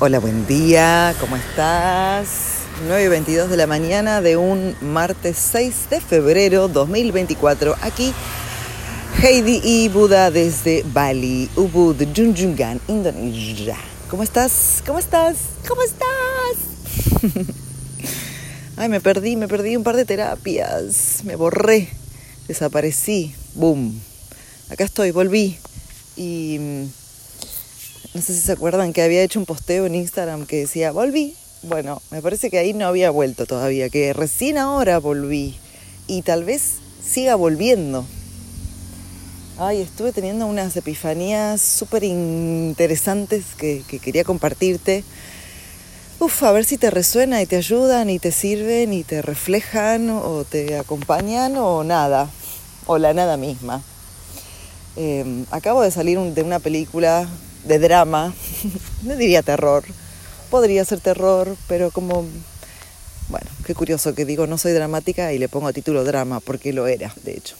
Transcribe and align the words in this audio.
Hola, 0.00 0.18
buen 0.18 0.44
día, 0.48 1.14
¿cómo 1.20 1.36
estás? 1.36 2.26
9 2.88 3.04
y 3.04 3.08
22 3.08 3.48
de 3.48 3.56
la 3.56 3.68
mañana 3.68 4.20
de 4.20 4.36
un 4.36 4.74
martes 4.80 5.38
6 5.38 5.88
de 5.88 6.00
febrero 6.00 6.66
2024. 6.66 7.76
Aquí 7.80 8.12
Heidi 9.22 9.60
y 9.62 9.88
Buda 9.88 10.32
desde 10.32 10.84
Bali, 10.92 11.48
Ubud, 11.54 11.94
Junjungan, 12.14 12.80
Indonesia. 12.88 13.76
¿Cómo 14.10 14.24
estás? 14.24 14.82
¿Cómo 14.84 14.98
estás? 14.98 15.36
¿Cómo 15.68 15.80
estás? 15.82 17.36
Ay, 18.76 18.88
me 18.88 19.00
perdí, 19.00 19.36
me 19.36 19.46
perdí 19.46 19.76
un 19.76 19.84
par 19.84 19.94
de 19.94 20.04
terapias. 20.04 21.20
Me 21.22 21.36
borré, 21.36 21.88
desaparecí. 22.48 23.32
Boom. 23.54 24.00
Acá 24.70 24.82
estoy, 24.82 25.12
volví. 25.12 25.56
Y 26.16 26.58
mm, 26.58 27.03
no 28.14 28.22
sé 28.22 28.32
si 28.32 28.40
se 28.40 28.52
acuerdan 28.52 28.92
que 28.92 29.02
había 29.02 29.22
hecho 29.22 29.40
un 29.40 29.46
posteo 29.46 29.86
en 29.86 29.96
Instagram 29.96 30.46
que 30.46 30.60
decía, 30.60 30.92
volví. 30.92 31.34
Bueno, 31.62 32.00
me 32.12 32.22
parece 32.22 32.48
que 32.48 32.58
ahí 32.58 32.72
no 32.72 32.86
había 32.86 33.10
vuelto 33.10 33.44
todavía, 33.44 33.88
que 33.88 34.12
recién 34.12 34.56
ahora 34.56 34.98
volví. 34.98 35.56
Y 36.06 36.22
tal 36.22 36.44
vez 36.44 36.74
siga 37.04 37.34
volviendo. 37.34 38.06
Ay, 39.58 39.80
estuve 39.80 40.12
teniendo 40.12 40.46
unas 40.46 40.76
epifanías 40.76 41.60
súper 41.60 42.04
interesantes 42.04 43.44
que, 43.56 43.82
que, 43.88 43.98
quería 43.98 44.22
compartirte. 44.22 45.02
Uf, 46.20 46.44
a 46.44 46.52
ver 46.52 46.64
si 46.64 46.78
te 46.78 46.90
resuena 46.90 47.42
y 47.42 47.46
te 47.46 47.56
ayudan 47.56 48.10
y 48.10 48.20
te 48.20 48.30
sirven 48.30 48.92
y 48.92 49.02
te 49.02 49.22
reflejan 49.22 50.10
o 50.10 50.44
te 50.44 50.78
acompañan 50.78 51.56
o 51.56 51.82
nada, 51.82 52.30
o 52.86 52.98
la 52.98 53.12
nada 53.12 53.36
misma. 53.36 53.82
Eh, 54.96 55.44
acabo 55.50 55.82
de 55.82 55.90
salir 55.90 56.20
de 56.20 56.42
una 56.42 56.60
película 56.60 57.28
de 57.64 57.78
drama, 57.78 58.34
no 59.02 59.16
diría 59.16 59.42
terror, 59.42 59.84
podría 60.50 60.84
ser 60.84 61.00
terror, 61.00 61.56
pero 61.66 61.90
como, 61.90 62.26
bueno, 63.28 63.50
qué 63.66 63.74
curioso 63.74 64.14
que 64.14 64.24
digo 64.24 64.46
no 64.46 64.58
soy 64.58 64.72
dramática 64.72 65.32
y 65.32 65.38
le 65.38 65.48
pongo 65.48 65.72
título 65.72 66.04
drama, 66.04 66.40
porque 66.40 66.72
lo 66.72 66.86
era, 66.86 67.12
de 67.22 67.32
hecho. 67.32 67.56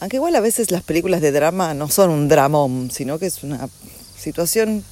Aunque 0.00 0.16
igual 0.16 0.34
a 0.34 0.40
veces 0.40 0.70
las 0.70 0.82
películas 0.82 1.20
de 1.20 1.30
drama 1.30 1.74
no 1.74 1.90
son 1.90 2.10
un 2.10 2.28
dramón, 2.28 2.90
sino 2.90 3.18
que 3.18 3.26
es 3.26 3.42
una 3.42 3.68
situación 4.18 4.82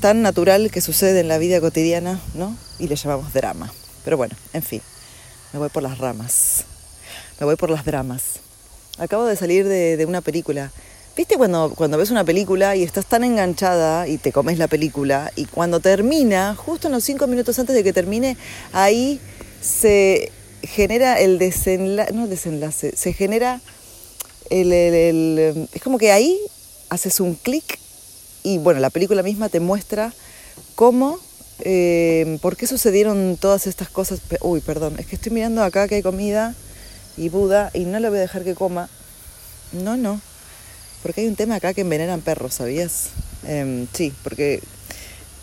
tan 0.00 0.22
natural 0.22 0.70
que 0.70 0.80
sucede 0.80 1.20
en 1.20 1.28
la 1.28 1.38
vida 1.38 1.60
cotidiana, 1.60 2.20
¿no? 2.34 2.56
Y 2.78 2.88
le 2.88 2.96
llamamos 2.96 3.34
drama. 3.34 3.70
Pero 4.02 4.16
bueno, 4.16 4.34
en 4.54 4.62
fin, 4.62 4.80
me 5.52 5.58
voy 5.58 5.68
por 5.68 5.82
las 5.82 5.98
ramas, 5.98 6.64
me 7.38 7.44
voy 7.44 7.56
por 7.56 7.68
las 7.68 7.84
dramas. 7.84 8.40
Acabo 8.96 9.26
de 9.26 9.36
salir 9.36 9.66
de 9.66 10.04
una 10.06 10.20
película 10.20 10.70
¿Viste 11.16 11.36
cuando, 11.36 11.72
cuando 11.76 11.96
ves 11.96 12.10
una 12.10 12.24
película 12.24 12.74
y 12.74 12.82
estás 12.82 13.06
tan 13.06 13.22
enganchada 13.22 14.08
y 14.08 14.18
te 14.18 14.32
comes 14.32 14.58
la 14.58 14.66
película 14.66 15.30
y 15.36 15.44
cuando 15.44 15.78
termina, 15.78 16.56
justo 16.56 16.88
en 16.88 16.92
los 16.92 17.04
cinco 17.04 17.28
minutos 17.28 17.56
antes 17.60 17.76
de 17.76 17.84
que 17.84 17.92
termine, 17.92 18.36
ahí 18.72 19.20
se 19.62 20.32
genera 20.62 21.20
el 21.20 21.38
desenlace, 21.38 22.12
no 22.12 22.24
el 22.24 22.30
desenlace, 22.30 22.96
se 22.96 23.12
genera 23.12 23.60
el, 24.50 24.72
el, 24.72 25.68
es 25.72 25.82
como 25.82 25.98
que 25.98 26.10
ahí 26.10 26.36
haces 26.88 27.20
un 27.20 27.36
clic 27.36 27.78
y 28.42 28.58
bueno, 28.58 28.80
la 28.80 28.90
película 28.90 29.22
misma 29.22 29.48
te 29.48 29.60
muestra 29.60 30.12
cómo, 30.74 31.20
eh, 31.60 32.38
por 32.42 32.56
qué 32.56 32.66
sucedieron 32.66 33.36
todas 33.40 33.68
estas 33.68 33.88
cosas. 33.88 34.20
Uy, 34.40 34.60
perdón, 34.62 34.96
es 34.98 35.06
que 35.06 35.14
estoy 35.14 35.30
mirando 35.30 35.62
acá 35.62 35.86
que 35.86 35.94
hay 35.94 36.02
comida 36.02 36.56
y 37.16 37.28
Buda 37.28 37.70
y 37.72 37.84
no 37.84 38.00
le 38.00 38.08
voy 38.08 38.18
a 38.18 38.22
dejar 38.22 38.42
que 38.42 38.56
coma. 38.56 38.88
No, 39.72 39.96
no. 39.96 40.20
Porque 41.04 41.20
hay 41.20 41.26
un 41.26 41.36
tema 41.36 41.56
acá 41.56 41.74
que 41.74 41.82
envenenan 41.82 42.22
perros, 42.22 42.54
¿sabías? 42.54 43.10
Eh, 43.46 43.86
sí, 43.92 44.10
porque 44.22 44.54
el 44.54 44.62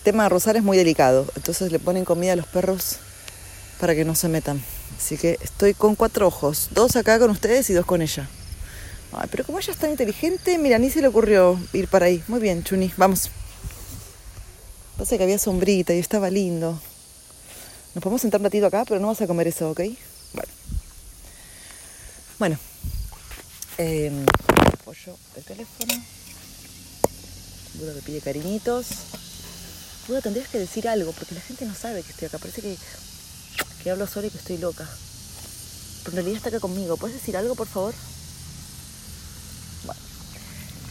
tema 0.04 0.28
rosar 0.28 0.58
es 0.58 0.64
muy 0.64 0.76
delicado. 0.76 1.28
Entonces 1.36 1.72
le 1.72 1.78
ponen 1.78 2.04
comida 2.04 2.34
a 2.34 2.36
los 2.36 2.48
perros 2.48 2.98
para 3.80 3.94
que 3.94 4.04
no 4.04 4.16
se 4.16 4.28
metan. 4.28 4.60
Así 4.98 5.18
que 5.18 5.38
estoy 5.40 5.76
con 5.76 5.94
cuatro 5.94 6.26
ojos. 6.26 6.70
Dos 6.72 6.96
acá 6.96 7.20
con 7.20 7.30
ustedes 7.30 7.70
y 7.70 7.74
dos 7.74 7.86
con 7.86 8.02
ella. 8.02 8.28
Ay, 9.14 9.28
pero 9.30 9.46
como 9.46 9.60
ella 9.60 9.72
es 9.72 9.78
tan 9.78 9.92
inteligente, 9.92 10.58
mira, 10.58 10.80
ni 10.80 10.90
se 10.90 11.00
le 11.00 11.10
ocurrió 11.10 11.60
ir 11.74 11.88
para 11.88 12.08
ahí. 12.08 12.24
Muy 12.28 12.40
bien, 12.40 12.64
Chuni, 12.64 12.92
vamos. 12.98 13.30
Pasa 14.98 15.16
que 15.16 15.24
había 15.24 15.38
sombrita 15.38 15.94
y 15.94 16.00
estaba 16.00 16.32
lindo. 16.32 16.82
Nos 17.94 18.02
podemos 18.02 18.22
sentar 18.22 18.42
un 18.42 18.46
ratito 18.46 18.66
acá, 18.66 18.84
pero 18.88 19.00
no 19.00 19.10
vas 19.10 19.22
a 19.22 19.28
comer 19.28 19.48
eso, 19.48 19.70
¿ok? 19.70 19.82
Bueno. 20.34 20.52
Bueno. 22.40 22.58
Eh, 23.78 24.12
apoyo 24.82 25.16
el 25.36 25.44
teléfono. 25.44 25.94
Buda 27.76 27.94
me 27.94 28.02
pide 28.02 28.20
cariñitos. 28.20 28.88
Buda, 30.08 30.22
tendrías 30.22 30.50
que 30.50 30.60
decir 30.60 30.88
algo, 30.88 31.12
porque 31.12 31.36
la 31.36 31.42
gente 31.42 31.66
no 31.66 31.76
sabe 31.76 32.02
que 32.04 32.12
estoy 32.12 32.28
acá. 32.28 32.40
Parece 32.40 32.62
que, 32.62 32.78
que 33.84 33.92
hablo 33.92 34.08
sola 34.08 34.28
y 34.28 34.30
que 34.32 34.38
estoy 34.38 34.58
loca. 34.58 34.88
Pero 36.00 36.12
en 36.12 36.16
realidad 36.16 36.38
está 36.38 36.50
acá 36.50 36.60
conmigo. 36.60 36.98
¿Puedes 36.98 37.18
decir 37.18 37.38
algo, 37.38 37.56
por 37.56 37.68
favor? 37.68 37.94
Bueno, 39.86 40.02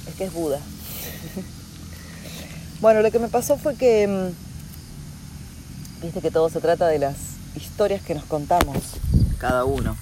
es 0.07 0.15
que 0.15 0.25
es 0.25 0.33
Buda. 0.33 0.61
bueno, 2.81 3.03
lo 3.03 3.11
que 3.11 3.19
me 3.19 3.29
pasó 3.29 3.59
fue 3.59 3.75
que... 3.75 4.33
Viste 6.01 6.21
que 6.23 6.31
todo 6.31 6.49
se 6.49 6.61
trata 6.61 6.87
de 6.87 6.99
las 6.99 7.17
historias 7.57 8.03
que 8.03 8.15
nos 8.15 8.25
contamos 8.25 8.77
cada 9.39 9.65
uno. 9.65 9.97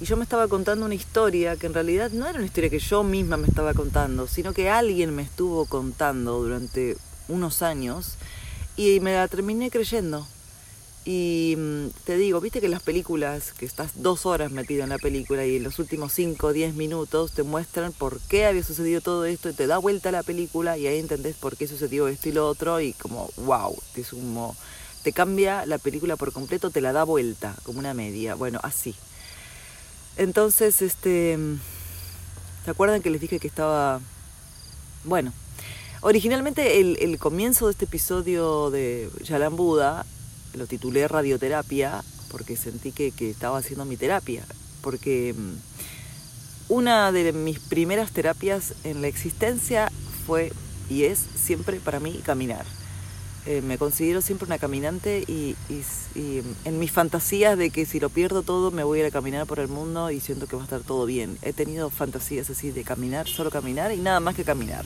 Y 0.00 0.06
yo 0.06 0.16
me 0.16 0.22
estaba 0.22 0.48
contando 0.48 0.86
una 0.86 0.94
historia 0.94 1.56
que 1.56 1.66
en 1.66 1.74
realidad 1.74 2.10
no 2.10 2.26
era 2.26 2.38
una 2.38 2.46
historia 2.46 2.70
que 2.70 2.78
yo 2.78 3.04
misma 3.04 3.36
me 3.36 3.46
estaba 3.46 3.74
contando, 3.74 4.26
sino 4.26 4.54
que 4.54 4.70
alguien 4.70 5.14
me 5.14 5.20
estuvo 5.20 5.66
contando 5.66 6.40
durante 6.40 6.96
unos 7.28 7.60
años 7.60 8.14
y 8.76 8.98
me 9.00 9.12
la 9.12 9.28
terminé 9.28 9.70
creyendo. 9.70 10.26
Y 11.04 11.56
te 12.04 12.16
digo, 12.16 12.40
viste 12.40 12.62
que 12.62 12.68
las 12.70 12.82
películas, 12.82 13.52
que 13.52 13.66
estás 13.66 14.02
dos 14.02 14.24
horas 14.24 14.52
metido 14.52 14.84
en 14.84 14.88
la 14.88 14.98
película 14.98 15.44
y 15.44 15.56
en 15.56 15.64
los 15.64 15.78
últimos 15.78 16.14
cinco 16.14 16.46
o 16.46 16.52
diez 16.54 16.74
minutos 16.74 17.32
te 17.32 17.42
muestran 17.42 17.92
por 17.92 18.20
qué 18.20 18.46
había 18.46 18.62
sucedido 18.62 19.02
todo 19.02 19.26
esto 19.26 19.50
y 19.50 19.52
te 19.52 19.66
da 19.66 19.76
vuelta 19.76 20.12
la 20.12 20.22
película 20.22 20.78
y 20.78 20.86
ahí 20.86 20.98
entendés 20.98 21.36
por 21.36 21.58
qué 21.58 21.66
sucedió 21.68 22.08
esto 22.08 22.30
y 22.30 22.32
lo 22.32 22.48
otro 22.48 22.80
y 22.80 22.94
como, 22.94 23.28
wow, 23.36 23.76
te 23.94 24.02
sumo, 24.02 24.56
te 25.02 25.12
cambia 25.12 25.66
la 25.66 25.76
película 25.76 26.16
por 26.16 26.32
completo, 26.32 26.70
te 26.70 26.80
la 26.80 26.92
da 26.92 27.04
vuelta, 27.04 27.54
como 27.64 27.80
una 27.80 27.92
media. 27.92 28.34
Bueno, 28.34 28.60
así. 28.62 28.94
Entonces, 30.16 30.82
este, 30.82 31.38
¿se 32.64 32.70
acuerdan 32.70 33.02
que 33.02 33.10
les 33.10 33.20
dije 33.20 33.38
que 33.38 33.48
estaba, 33.48 34.00
bueno, 35.04 35.32
originalmente 36.02 36.80
el, 36.80 36.98
el 37.00 37.18
comienzo 37.18 37.66
de 37.66 37.72
este 37.72 37.84
episodio 37.86 38.70
de 38.70 39.08
Yalan 39.24 39.56
Buda 39.56 40.04
lo 40.54 40.66
titulé 40.66 41.06
radioterapia 41.08 42.02
porque 42.30 42.56
sentí 42.56 42.92
que, 42.92 43.12
que 43.12 43.30
estaba 43.30 43.58
haciendo 43.58 43.84
mi 43.84 43.96
terapia, 43.96 44.44
porque 44.82 45.34
una 46.68 47.10
de 47.10 47.32
mis 47.32 47.58
primeras 47.58 48.12
terapias 48.12 48.74
en 48.84 49.02
la 49.02 49.08
existencia 49.08 49.90
fue 50.26 50.52
y 50.88 51.04
es 51.04 51.18
siempre 51.18 51.80
para 51.80 52.00
mí 52.00 52.20
caminar. 52.24 52.64
Eh, 53.46 53.62
me 53.62 53.78
considero 53.78 54.20
siempre 54.20 54.44
una 54.44 54.58
caminante 54.58 55.24
y, 55.26 55.56
y, 56.14 56.42
en 56.66 56.78
mis 56.78 56.92
fantasías 56.92 57.56
de 57.56 57.70
que 57.70 57.86
si 57.86 57.98
lo 57.98 58.10
pierdo 58.10 58.42
todo 58.42 58.70
me 58.70 58.84
voy 58.84 58.98
a 58.98 59.02
ir 59.02 59.06
a 59.06 59.10
caminar 59.10 59.46
por 59.46 59.60
el 59.60 59.68
mundo 59.68 60.10
y 60.10 60.20
siento 60.20 60.46
que 60.46 60.56
va 60.56 60.62
a 60.62 60.64
estar 60.64 60.82
todo 60.82 61.06
bien. 61.06 61.38
He 61.40 61.54
tenido 61.54 61.88
fantasías 61.88 62.50
así 62.50 62.70
de 62.70 62.84
caminar, 62.84 63.26
solo 63.28 63.50
caminar 63.50 63.92
y 63.92 63.96
nada 63.96 64.20
más 64.20 64.34
que 64.34 64.44
caminar. 64.44 64.84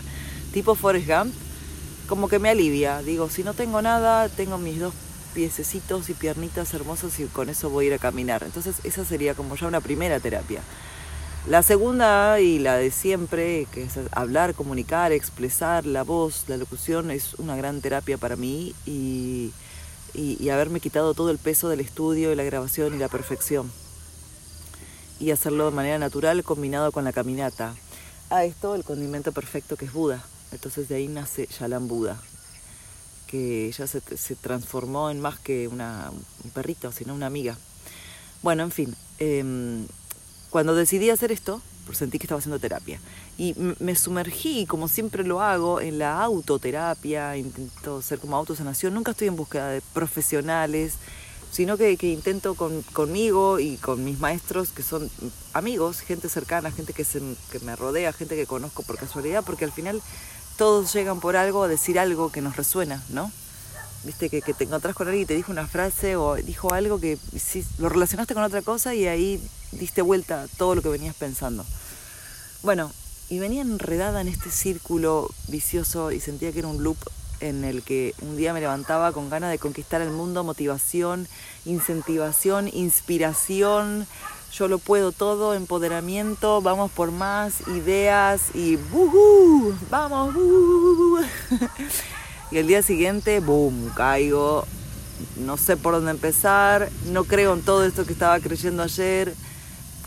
Tipo 0.52 0.76
Forrest 0.76 1.08
Gump, 1.08 1.34
como 2.06 2.28
que 2.28 2.38
me 2.38 2.48
alivia. 2.48 3.02
Digo, 3.02 3.28
si 3.28 3.42
no 3.42 3.54
tengo 3.54 3.82
nada, 3.82 4.28
tengo 4.28 4.56
mis 4.56 4.78
dos 4.78 4.94
piececitos 5.34 6.08
y 6.08 6.14
piernitas 6.14 6.72
hermosas 6.74 7.18
y 7.18 7.24
con 7.24 7.48
eso 7.48 7.70
voy 7.70 7.86
a 7.86 7.88
ir 7.88 7.94
a 7.94 7.98
caminar. 7.98 8.44
Entonces 8.44 8.76
esa 8.84 9.04
sería 9.04 9.34
como 9.34 9.56
ya 9.56 9.66
una 9.66 9.80
primera 9.80 10.20
terapia. 10.20 10.62
La 11.46 11.62
segunda 11.62 12.40
y 12.40 12.58
la 12.58 12.76
de 12.78 12.90
siempre, 12.90 13.66
que 13.70 13.82
es 13.82 13.98
hablar, 14.12 14.54
comunicar, 14.54 15.12
expresar 15.12 15.84
la 15.84 16.02
voz, 16.02 16.44
la 16.48 16.56
locución, 16.56 17.10
es 17.10 17.34
una 17.34 17.54
gran 17.54 17.82
terapia 17.82 18.16
para 18.16 18.34
mí 18.34 18.74
y, 18.86 19.52
y, 20.14 20.42
y, 20.42 20.48
haberme 20.48 20.80
quitado 20.80 21.12
todo 21.12 21.30
el 21.30 21.36
peso 21.36 21.68
del 21.68 21.80
estudio 21.80 22.32
y 22.32 22.34
la 22.34 22.44
grabación 22.44 22.94
y 22.94 22.98
la 22.98 23.08
perfección. 23.08 23.70
Y 25.20 25.32
hacerlo 25.32 25.66
de 25.66 25.76
manera 25.76 25.98
natural 25.98 26.42
combinado 26.44 26.90
con 26.92 27.04
la 27.04 27.12
caminata. 27.12 27.74
A 28.30 28.44
esto 28.44 28.74
el 28.74 28.82
condimento 28.82 29.30
perfecto 29.32 29.76
que 29.76 29.84
es 29.84 29.92
Buda. 29.92 30.24
Entonces 30.50 30.88
de 30.88 30.94
ahí 30.94 31.08
nace 31.08 31.46
Yalan 31.60 31.88
Buda, 31.88 32.16
que 33.26 33.70
ya 33.70 33.86
se, 33.86 34.00
se 34.00 34.34
transformó 34.34 35.10
en 35.10 35.20
más 35.20 35.38
que 35.40 35.68
una, 35.68 36.10
un 36.42 36.50
perrito, 36.52 36.90
sino 36.90 37.14
una 37.14 37.26
amiga. 37.26 37.58
Bueno, 38.42 38.62
en 38.62 38.70
fin. 38.70 38.96
Eh, 39.18 39.84
cuando 40.54 40.76
decidí 40.76 41.10
hacer 41.10 41.32
esto, 41.32 41.60
pues 41.84 41.98
sentí 41.98 42.16
que 42.16 42.26
estaba 42.26 42.38
haciendo 42.38 42.60
terapia. 42.60 43.00
Y 43.36 43.56
me 43.80 43.96
sumergí, 43.96 44.66
como 44.66 44.86
siempre 44.86 45.24
lo 45.24 45.42
hago, 45.42 45.80
en 45.80 45.98
la 45.98 46.22
autoterapia, 46.22 47.36
intento 47.36 48.00
ser 48.02 48.20
como 48.20 48.36
autosanación. 48.36 48.94
Nunca 48.94 49.10
estoy 49.10 49.26
en 49.26 49.34
búsqueda 49.34 49.70
de 49.70 49.82
profesionales, 49.92 50.94
sino 51.50 51.76
que, 51.76 51.96
que 51.96 52.06
intento 52.06 52.54
con, 52.54 52.82
conmigo 52.92 53.58
y 53.58 53.78
con 53.78 54.04
mis 54.04 54.20
maestros, 54.20 54.70
que 54.70 54.84
son 54.84 55.10
amigos, 55.54 55.98
gente 55.98 56.28
cercana, 56.28 56.70
gente 56.70 56.92
que, 56.92 57.02
se, 57.02 57.20
que 57.50 57.58
me 57.58 57.74
rodea, 57.74 58.12
gente 58.12 58.36
que 58.36 58.46
conozco 58.46 58.84
por 58.84 58.96
casualidad, 58.96 59.42
porque 59.44 59.64
al 59.64 59.72
final 59.72 60.00
todos 60.56 60.92
llegan 60.92 61.18
por 61.18 61.34
algo 61.34 61.64
a 61.64 61.68
decir 61.68 61.98
algo 61.98 62.30
que 62.30 62.42
nos 62.42 62.54
resuena, 62.54 63.02
¿no? 63.08 63.32
Viste 64.04 64.28
que, 64.28 64.40
te 64.42 64.64
encontrás 64.64 64.94
con 64.94 65.08
alguien 65.08 65.22
y 65.22 65.26
te 65.26 65.34
dijo 65.34 65.50
una 65.50 65.66
frase 65.66 66.16
o 66.16 66.34
dijo 66.36 66.72
algo 66.72 67.00
que 67.00 67.18
lo 67.78 67.88
relacionaste 67.88 68.34
con 68.34 68.42
otra 68.42 68.60
cosa 68.62 68.94
y 68.94 69.06
ahí 69.06 69.40
diste 69.72 70.02
vuelta 70.02 70.42
a 70.42 70.48
todo 70.48 70.74
lo 70.74 70.82
que 70.82 70.90
venías 70.90 71.14
pensando. 71.14 71.64
Bueno, 72.62 72.92
y 73.30 73.38
venía 73.38 73.62
enredada 73.62 74.20
en 74.20 74.28
este 74.28 74.50
círculo 74.50 75.30
vicioso 75.48 76.12
y 76.12 76.20
sentía 76.20 76.52
que 76.52 76.58
era 76.58 76.68
un 76.68 76.82
loop 76.82 76.98
en 77.40 77.64
el 77.64 77.82
que 77.82 78.14
un 78.20 78.36
día 78.36 78.52
me 78.52 78.60
levantaba 78.60 79.12
con 79.12 79.30
ganas 79.30 79.50
de 79.50 79.58
conquistar 79.58 80.00
el 80.00 80.10
mundo, 80.10 80.44
motivación, 80.44 81.26
incentivación, 81.64 82.68
inspiración, 82.72 84.06
yo 84.52 84.68
lo 84.68 84.78
puedo 84.78 85.12
todo, 85.12 85.54
empoderamiento, 85.54 86.62
vamos 86.62 86.90
por 86.92 87.10
más 87.10 87.66
ideas 87.68 88.54
y 88.54 88.76
¡buhu! 88.76 89.74
¡Vamos! 89.90 90.34
y 92.50 92.58
el 92.58 92.66
día 92.66 92.82
siguiente, 92.82 93.40
¡boom! 93.40 93.90
Caigo, 93.94 94.66
no 95.36 95.56
sé 95.56 95.76
por 95.76 95.94
dónde 95.94 96.10
empezar, 96.10 96.90
no 97.12 97.24
creo 97.24 97.54
en 97.54 97.62
todo 97.62 97.84
esto 97.84 98.04
que 98.04 98.12
estaba 98.12 98.38
creyendo 98.40 98.82
ayer, 98.82 99.34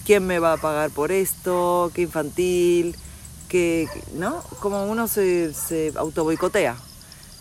¿quién 0.05 0.25
me 0.25 0.39
va 0.39 0.53
a 0.53 0.57
pagar 0.57 0.91
por 0.91 1.11
esto? 1.11 1.91
¿Qué 1.93 2.03
infantil? 2.03 2.95
que, 3.47 3.87
¿no? 4.13 4.41
Como 4.59 4.85
uno 4.85 5.07
se, 5.07 5.53
se 5.53 5.93
auto 5.95 6.23
boicotea. 6.23 6.77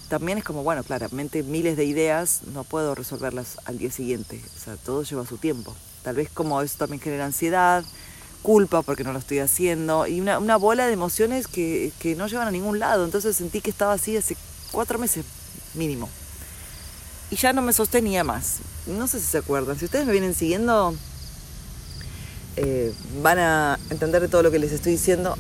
También 0.09 0.39
es 0.39 0.45
como, 0.45 0.63
bueno, 0.63 0.85
claramente 0.85 1.43
miles 1.43 1.77
de 1.77 1.85
ideas 1.85 2.43
no 2.53 2.63
puedo 2.65 2.95
resolverlas 2.95 3.59
al 3.65 3.79
día 3.79 3.91
siguiente. 3.91 4.41
O 4.57 4.61
sea, 4.61 4.77
todo 4.77 5.03
lleva 5.03 5.27
su 5.27 5.37
tiempo. 5.37 5.75
Tal 6.03 6.17
vez 6.17 6.31
como 6.31 6.63
eso 6.63 6.79
también 6.79 7.01
genera 7.01 7.27
ansiedad, 7.27 7.85
culpa 8.43 8.83
porque 8.83 9.03
no 9.03 9.13
lo 9.13 9.19
estoy 9.19 9.41
haciendo 9.41 10.07
y 10.07 10.21
una, 10.21 10.39
una 10.39 10.57
bola 10.57 10.87
de 10.87 10.93
emociones 10.93 11.49
que, 11.49 11.93
que 11.99 12.15
no 12.15 12.29
llevan 12.29 12.47
a 12.47 12.53
ningún 12.53 12.79
lado. 12.79 13.05
Entonces 13.05 13.37
sentí 13.37 13.61
que 13.61 13.71
estaba 13.71 13.95
así 13.95 14.17
hace 14.17 14.37
cuatro 14.71 14.99
meses 14.99 15.25
mínimo. 15.75 16.09
Y 17.31 17.37
ya 17.37 17.53
no 17.53 17.63
me 17.63 17.73
sostenía 17.73 18.25
más. 18.25 18.59
No 18.87 19.09
sé 19.09 19.19
si 19.21 19.27
se 19.27 19.39
acuerdan. 19.39 19.79
Si 19.79 19.85
ustedes 19.85 20.07
me 20.07 20.13
vienen 20.13 20.35
siguiendo, 20.35 20.95
eh, 22.57 22.95
van 23.23 23.39
a 23.39 23.79
entender 23.91 24.23
de 24.23 24.29
todo 24.29 24.43
lo 24.43 24.51
que 24.51 24.59
les 24.59 24.73
estoy 24.73 24.93
diciendo 24.93 25.37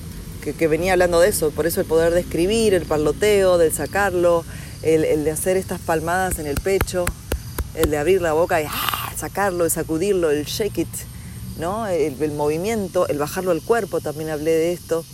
que, 0.52 0.68
venía 0.68 0.92
hablando 0.92 1.20
de 1.20 1.28
eso, 1.28 1.50
por 1.50 1.66
eso 1.66 1.80
el 1.80 1.86
poder 1.86 2.12
de 2.12 2.20
escribir, 2.20 2.74
el 2.74 2.84
parloteo, 2.84 3.58
del 3.58 3.72
sacarlo, 3.72 4.44
el, 4.82 5.24
de 5.24 5.30
hacer 5.30 5.56
estas 5.56 5.80
palmadas 5.80 6.38
en 6.38 6.46
el 6.46 6.54
pecho, 6.56 7.04
el 7.74 7.90
de 7.90 7.98
abrir 7.98 8.22
la 8.22 8.32
boca 8.32 8.60
y 8.60 8.66
¡ah! 8.68 9.12
sacarlo, 9.16 9.64
el 9.64 9.70
sacudirlo, 9.70 10.30
el 10.30 10.44
shake 10.44 10.78
it, 10.78 10.88
¿no? 11.58 11.86
El, 11.88 12.32
movimiento, 12.32 13.08
el 13.08 13.18
bajarlo 13.18 13.50
al 13.50 13.62
cuerpo, 13.62 14.00
también 14.00 14.30
hablé 14.30 14.52
de 14.52 14.72
esto, 14.72 15.04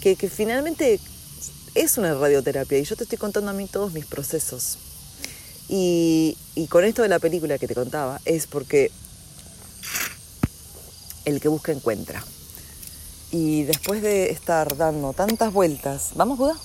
que 0.00 0.16
finalmente 0.16 1.00
es 1.74 1.98
una 1.98 2.14
radioterapia 2.14 2.78
y 2.78 2.84
yo 2.84 2.96
te 2.96 3.04
estoy 3.04 3.18
contando 3.18 3.50
a 3.50 3.54
mí 3.54 3.66
todos 3.66 3.92
mis 3.92 4.06
procesos. 4.06 4.78
Y, 5.68 6.36
con 6.68 6.84
esto 6.84 7.02
de 7.02 7.08
la 7.08 7.18
película 7.18 7.58
que 7.58 7.66
te 7.66 7.74
contaba, 7.74 8.20
es 8.24 8.46
porque 8.46 8.90
el 11.24 11.40
que 11.40 11.48
busca 11.48 11.72
encuentra. 11.72 12.22
Y 13.30 13.62
después 13.62 14.02
de 14.02 14.30
estar 14.30 14.76
dando 14.76 15.14
tantas 15.14 15.52
vueltas, 15.52 16.10
¿vamos, 16.14 16.36
Buda? 16.36 16.56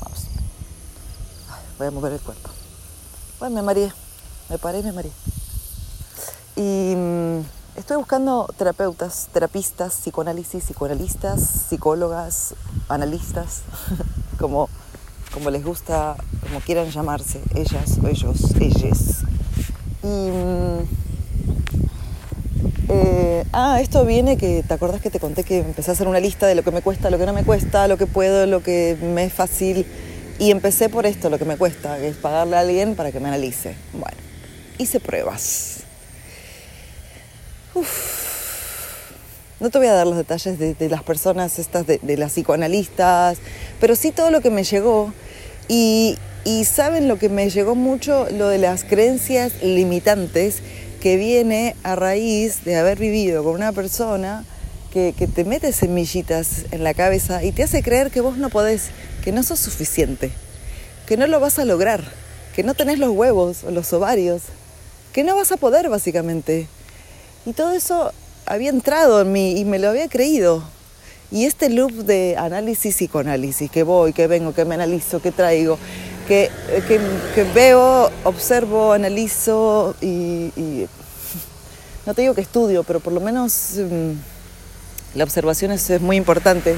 Vamos. 0.00 0.20
voy 1.78 1.86
a 1.88 1.90
mover 1.90 2.12
el 2.14 2.20
cuerpo. 2.20 2.48
Bueno, 3.38 3.56
me 3.56 3.62
mareé. 3.62 3.92
Me 4.48 4.56
paré 4.56 4.78
y 4.78 4.82
me 4.82 4.92
mareé. 4.92 5.12
Y 6.56 6.94
mm, 6.96 7.40
estoy 7.76 7.96
buscando 7.98 8.48
terapeutas, 8.56 9.28
terapistas, 9.32 9.94
psicoanálisis, 9.94 10.64
psicoanalistas, 10.64 11.40
psicólogas, 11.68 12.54
analistas, 12.88 13.62
como, 14.38 14.68
como 15.32 15.50
les 15.50 15.64
gusta, 15.64 16.16
como 16.40 16.60
quieran 16.60 16.90
llamarse, 16.90 17.40
ellas 17.54 17.98
o 18.02 18.08
ellos, 18.08 18.54
ellas. 18.60 19.24
Y 20.02 20.06
mm, 20.06 21.02
eh, 22.88 23.44
ah, 23.52 23.80
esto 23.80 24.04
viene 24.04 24.36
que, 24.36 24.62
¿te 24.66 24.74
acuerdas 24.74 25.00
que 25.00 25.10
te 25.10 25.20
conté 25.20 25.44
que 25.44 25.58
empecé 25.58 25.90
a 25.90 25.94
hacer 25.94 26.08
una 26.08 26.20
lista 26.20 26.46
de 26.46 26.54
lo 26.54 26.62
que 26.62 26.70
me 26.70 26.82
cuesta, 26.82 27.10
lo 27.10 27.18
que 27.18 27.26
no 27.26 27.32
me 27.32 27.44
cuesta, 27.44 27.88
lo 27.88 27.96
que 27.96 28.06
puedo, 28.06 28.46
lo 28.46 28.62
que 28.62 28.96
me 29.00 29.24
es 29.24 29.32
fácil? 29.32 29.86
Y 30.38 30.50
empecé 30.50 30.88
por 30.88 31.06
esto, 31.06 31.30
lo 31.30 31.38
que 31.38 31.44
me 31.44 31.56
cuesta, 31.56 31.98
que 31.98 32.08
es 32.08 32.16
pagarle 32.16 32.56
a 32.56 32.60
alguien 32.60 32.96
para 32.96 33.12
que 33.12 33.20
me 33.20 33.28
analice. 33.28 33.76
Bueno, 33.92 34.16
hice 34.78 35.00
pruebas. 35.00 35.84
No 39.62 39.70
te 39.70 39.78
voy 39.78 39.86
a 39.86 39.92
dar 39.92 40.08
los 40.08 40.16
detalles 40.16 40.58
de, 40.58 40.88
las 40.88 41.04
personas 41.04 41.60
estas, 41.60 41.86
de, 41.86 42.16
las 42.16 42.32
psicoanalistas, 42.32 43.38
pero 43.80 43.94
sí 43.94 44.10
todo 44.10 44.32
lo 44.32 44.40
que 44.40 44.50
me 44.50 44.64
llegó. 44.64 45.14
Y, 45.68 46.18
saben 46.64 47.06
lo 47.06 47.16
que 47.16 47.28
me 47.28 47.48
llegó 47.48 47.76
mucho, 47.76 48.26
lo 48.32 48.48
de 48.48 48.58
las 48.58 48.82
creencias 48.82 49.62
limitantes 49.62 50.62
que 51.00 51.16
viene 51.16 51.76
a 51.84 51.94
raíz 51.94 52.64
de 52.64 52.74
haber 52.74 52.98
vivido 52.98 53.44
con 53.44 53.54
una 53.54 53.70
persona 53.70 54.44
que, 54.92 55.14
te 55.32 55.44
mete 55.44 55.70
semillitas 55.70 56.64
en 56.72 56.82
la 56.82 56.92
cabeza 56.92 57.44
y 57.44 57.52
te 57.52 57.62
hace 57.62 57.84
creer 57.84 58.10
que 58.10 58.20
vos 58.20 58.38
no 58.38 58.50
podés, 58.50 58.88
que 59.22 59.30
no 59.30 59.44
sos 59.44 59.60
suficiente, 59.60 60.32
que 61.06 61.16
no 61.16 61.28
lo 61.28 61.38
vas 61.38 61.60
a 61.60 61.64
lograr, 61.64 62.02
que 62.56 62.64
no 62.64 62.74
tenés 62.74 62.98
los 62.98 63.10
huevos 63.10 63.62
o 63.62 63.70
los 63.70 63.92
ovarios, 63.92 64.42
que 65.12 65.22
no 65.22 65.36
vas 65.36 65.52
a 65.52 65.56
poder 65.56 65.88
básicamente. 65.88 66.66
Y 67.46 67.52
todo 67.52 67.70
eso 67.70 68.12
había 68.46 68.70
entrado 68.70 69.20
en 69.20 69.32
mí 69.32 69.58
y 69.58 69.64
me 69.64 69.78
lo 69.78 69.88
había 69.88 70.08
creído. 70.08 70.62
Y 71.30 71.46
este 71.46 71.70
loop 71.70 71.92
de 71.92 72.36
análisis 72.36 72.94
y 73.00 73.06
psicoanálisis, 73.06 73.70
que 73.70 73.82
voy, 73.82 74.12
que 74.12 74.26
vengo, 74.26 74.52
que 74.52 74.64
me 74.64 74.74
analizo, 74.74 75.22
que 75.22 75.32
traigo, 75.32 75.78
que, 76.28 76.50
veo, 77.54 78.10
observo, 78.24 78.92
analizo 78.92 79.94
y, 80.00 80.86
no 82.06 82.14
te 82.14 82.22
digo 82.22 82.34
que 82.34 82.42
estudio, 82.42 82.84
pero 82.84 83.00
por 83.00 83.12
lo 83.12 83.20
menos 83.20 83.72
mm, 83.76 84.12
la 85.14 85.24
observación 85.24 85.72
es, 85.72 86.00
muy 86.00 86.16
importante. 86.16 86.76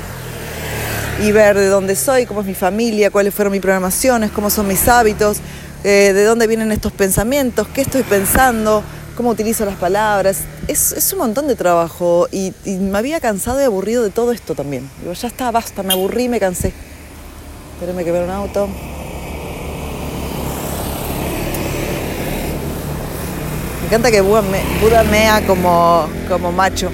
Y 1.22 1.30
ver 1.30 1.56
de 1.56 1.68
dónde 1.68 1.94
soy, 1.94 2.26
cómo 2.26 2.40
es 2.40 2.46
mi 2.46 2.54
familia, 2.54 3.10
cuáles 3.10 3.34
fueron 3.34 3.52
mis 3.52 3.60
programaciones, 3.60 4.32
cómo 4.32 4.50
son 4.50 4.66
mis 4.66 4.88
hábitos, 4.88 5.38
eh, 5.84 6.12
de 6.12 6.24
dónde 6.24 6.48
vienen 6.48 6.72
estos 6.72 6.92
pensamientos, 6.92 7.68
qué 7.72 7.82
estoy 7.82 8.02
pensando, 8.02 8.82
cómo 9.16 9.30
utilizo 9.30 9.64
las 9.64 9.76
palabras. 9.76 10.40
Es, 10.68 11.12
un 11.12 11.18
montón 11.18 11.46
de 11.46 11.56
trabajo 11.56 12.28
y, 12.30 12.52
me 12.66 12.98
había 12.98 13.20
cansado 13.20 13.60
y 13.60 13.64
aburrido 13.64 14.02
de 14.02 14.10
todo 14.10 14.32
esto 14.32 14.54
también. 14.54 14.88
Digo, 15.00 15.12
ya 15.12 15.28
está, 15.28 15.50
basta, 15.50 15.82
me 15.82 15.92
aburrí, 15.92 16.28
me 16.28 16.40
cansé. 16.40 16.72
Espérenme 17.74 18.04
que 18.04 18.12
ver 18.12 18.24
un 18.24 18.30
auto. 18.30 18.68
Me 23.80 23.86
encanta 23.86 24.10
que 24.10 24.20
Buda, 24.22 24.42
mea 25.10 25.46
como, 25.46 26.08
como 26.28 26.52
macho. 26.52 26.90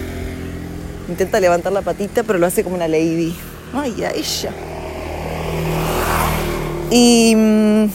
Intenta 1.08 1.40
levantar 1.40 1.72
la 1.72 1.82
patita, 1.82 2.22
pero 2.22 2.38
lo 2.38 2.46
hace 2.46 2.62
como 2.62 2.76
una 2.76 2.88
lady. 2.88 3.34
Ay, 3.72 3.94
ya 3.96 4.10
ella. 4.10 4.52
Y 6.90 7.34
mm, 7.36 7.90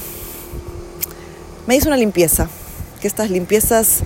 me 1.67 1.75
hizo 1.75 1.87
una 1.87 1.97
limpieza. 1.97 2.47
Que 3.01 3.07
estas 3.07 3.29
limpiezas 3.29 3.99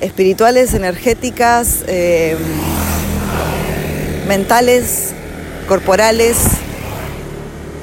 espirituales, 0.00 0.74
energéticas, 0.74 1.84
em, 1.86 2.38
mentales, 4.26 5.10
corporales. 5.66 6.36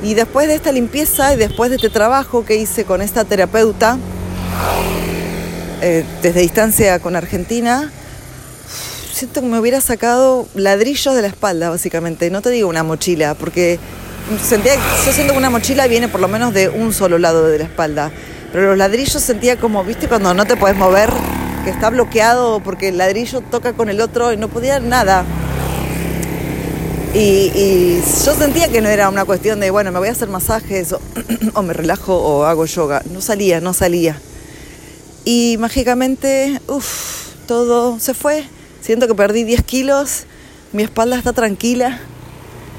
Y 0.04 0.14
después 0.14 0.48
de 0.48 0.56
esta 0.56 0.72
limpieza 0.72 1.34
y 1.34 1.38
después 1.38 1.70
de 1.70 1.78
este 1.78 1.90
trabajo 1.90 2.46
que 2.46 2.56
hice 2.56 2.86
con 2.86 3.02
esta 3.02 3.25
terapeuta, 3.25 3.98
eh, 5.82 6.06
desde 6.22 6.42
distancia 6.42 7.00
con 7.00 7.16
Argentina, 7.16 7.92
siento 9.12 9.42
que 9.42 9.48
me 9.48 9.60
hubiera 9.60 9.82
sacado 9.82 10.48
ladrillos 10.54 11.16
de 11.16 11.22
la 11.22 11.28
espalda, 11.28 11.70
básicamente. 11.70 12.30
No 12.30 12.42
te 12.42 12.50
digo 12.50 12.70
una 12.70 12.84
mochila, 12.84 13.34
porque 13.34 13.80
sentía 14.44 14.75
yo 15.06 15.12
siento 15.12 15.34
que 15.34 15.40
una 15.40 15.50
mochila 15.50 15.88
viene 15.88 16.08
por 16.08 16.20
lo 16.20 16.28
menos 16.28 16.54
de 16.54 16.70
un 16.70 16.94
solo 16.94 17.18
lado 17.18 17.48
de 17.48 17.60
la 17.60 17.64
espalda. 17.64 18.12
Pero 18.52 18.70
los 18.70 18.78
ladrillos 18.78 19.22
sentía 19.22 19.58
como, 19.58 19.84
viste, 19.84 20.08
cuando 20.08 20.34
no 20.34 20.46
te 20.46 20.56
puedes 20.56 20.78
mover, 20.78 21.10
que 21.64 21.72
está 21.72 21.90
bloqueado 21.90 22.60
porque 22.60 22.90
el 22.90 22.98
ladrillo 22.98 23.42
toca 23.42 23.74
con 23.74 23.90
el 23.90 24.00
otro 24.00 24.32
y 24.32 24.38
no 24.38 24.48
podía 24.48 24.80
nada. 24.80 25.25
Y, 27.14 28.02
yo 28.25 28.36
sentía 28.36 28.68
que 28.68 28.82
no 28.82 28.90
era 28.90 29.10
una 29.10 29.24
cuestión 29.24 29.60
de, 29.62 29.72
bueno, 29.72 29.92
me 29.92 30.00
voy 30.00 30.10
a 30.10 30.12
hacer 30.12 30.28
masajes 30.28 30.92
o, 30.92 31.02
o 31.54 31.62
me 31.62 31.74
relajo 31.74 32.16
o 32.16 32.44
hago 32.44 32.66
yoga. 32.66 33.02
No 33.12 33.22
salía, 33.22 33.62
no 33.62 33.74
salía. 33.74 34.20
Y 35.24 35.56
mágicamente, 35.60 36.62
uff, 36.68 37.30
todo 37.48 38.00
se 38.00 38.14
fue. 38.14 38.44
Siento 38.82 39.08
que 39.08 39.16
perdí 39.16 39.44
10 39.44 39.64
kilos, 39.64 40.25
mi 40.72 40.84
espalda 40.84 41.18
está 41.18 41.34
tranquila, 41.34 42.00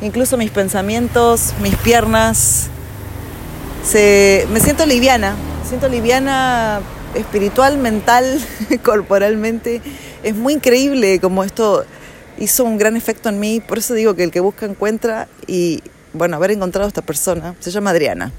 incluso 0.03 0.37
mis 0.37 0.53
pensamientos, 0.53 1.55
mis 1.61 1.75
piernas. 1.77 2.69
Se, 3.85 4.47
me 4.53 4.61
siento 4.61 4.87
liviana, 4.87 5.35
siento 5.67 5.89
liviana 5.89 6.81
espiritual, 7.15 7.79
mental, 7.79 8.41
corporalmente. 8.85 9.83
Es 10.23 10.35
muy 10.35 10.55
increíble 10.55 11.19
como 11.21 11.43
esto 11.43 11.85
hizo 12.39 12.65
un 12.65 12.79
gran 12.79 12.97
efecto 12.97 13.29
en 13.29 13.41
mí. 13.41 13.61
Por 13.61 13.79
eso 13.79 13.95
digo 13.95 14.15
que 14.15 14.25
el 14.25 14.31
que 14.31 14.41
busca 14.41 14.67
encuentra 14.67 15.29
y 15.47 15.83
bueno, 16.13 16.37
haber 16.37 16.53
encontrado 16.53 16.87
a 16.87 16.89
esta 16.89 17.03
persona, 17.03 17.55
se 17.61 17.71
llama 17.71 17.91
Adriana. 17.91 18.33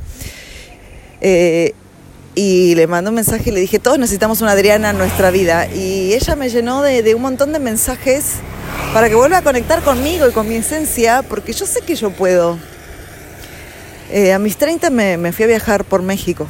Eh, 1.22 1.74
y 2.34 2.76
le 2.76 2.88
mandé 2.88 3.10
un 3.10 3.16
mensaje 3.16 3.50
y 3.50 3.54
le 3.54 3.60
dije, 3.60 3.80
todos 3.80 4.00
necesitamos 4.00 4.42
una 4.42 4.52
Adriana 4.52 4.92
en 4.92 4.98
nuestra 4.98 5.30
vida. 5.32 5.68
Y 5.68 6.14
ella 6.14 6.36
me 6.36 6.50
llenó 6.50 6.82
de, 6.82 7.14
un 7.14 7.22
montón 7.22 7.52
de 7.52 7.60
mensajes 7.60 8.36
para 8.94 9.10
que 9.10 9.16
vuelva 9.16 9.40
a 9.40 9.42
conectar 9.42 9.82
conmigo 9.82 10.28
y 10.28 10.32
con 10.32 10.48
mi 10.48 10.56
esencia, 10.56 11.24
porque 11.24 11.52
yo 11.54 11.66
sé 11.66 11.82
que 11.82 11.96
yo 11.96 12.12
puedo. 12.12 12.58
Eh, 14.12 14.32
a 14.32 14.40
mis 14.40 14.56
30 14.56 14.90
me, 14.92 15.18
me, 15.18 15.34
fui 15.34 15.46
a 15.46 15.48
viajar 15.48 15.84
por 15.84 16.02
México. 16.02 16.48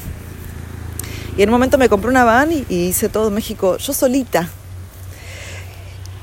Y 1.38 1.44
en 1.44 1.50
un 1.50 1.54
momento 1.54 1.78
me 1.78 1.88
compré 1.88 2.10
una 2.10 2.24
van 2.24 2.52
y, 2.52 2.66
hice 2.68 3.10
todo 3.10 3.30
México 3.30 3.78
yo 3.78 3.94
solita. 3.94 4.50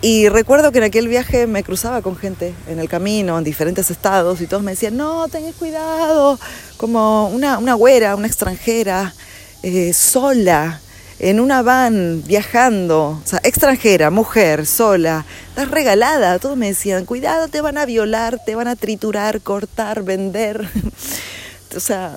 Y 0.02 0.28
recuerdo 0.28 0.72
que 0.72 0.78
en 0.78 0.84
aquel 0.84 1.06
viaje 1.06 1.46
me 1.46 1.62
cruzaba 1.62 2.02
con 2.02 2.16
gente 2.16 2.52
en 2.66 2.80
el 2.80 2.88
camino, 2.88 3.38
en 3.38 3.44
diferentes 3.44 3.92
estados, 3.92 4.40
y 4.40 4.48
todos 4.48 4.64
me 4.64 4.72
decían, 4.72 4.96
no, 4.96 5.28
tenés 5.28 5.54
cuidado, 5.54 6.38
como 6.76 7.28
una, 7.28 7.58
una 7.58 7.74
güera, 7.74 8.16
una 8.16 8.26
extranjera, 8.26 9.14
eh, 9.62 9.94
sola, 9.94 10.80
en 11.20 11.38
una 11.38 11.62
van, 11.62 12.22
viajando, 12.26 13.20
o 13.24 13.26
sea, 13.26 13.40
extranjera, 13.44 14.10
mujer, 14.10 14.66
sola, 14.66 15.24
estás 15.48 15.70
regalada, 15.70 16.38
todos 16.40 16.56
me 16.56 16.66
decían, 16.66 17.06
cuidado, 17.06 17.48
te 17.48 17.60
van 17.60 17.78
a 17.78 17.86
violar, 17.86 18.40
te 18.44 18.56
van 18.56 18.66
a 18.66 18.76
triturar, 18.76 19.40
cortar, 19.40 20.02
vender, 20.02 20.68
o 21.76 21.80
sea, 21.80 22.16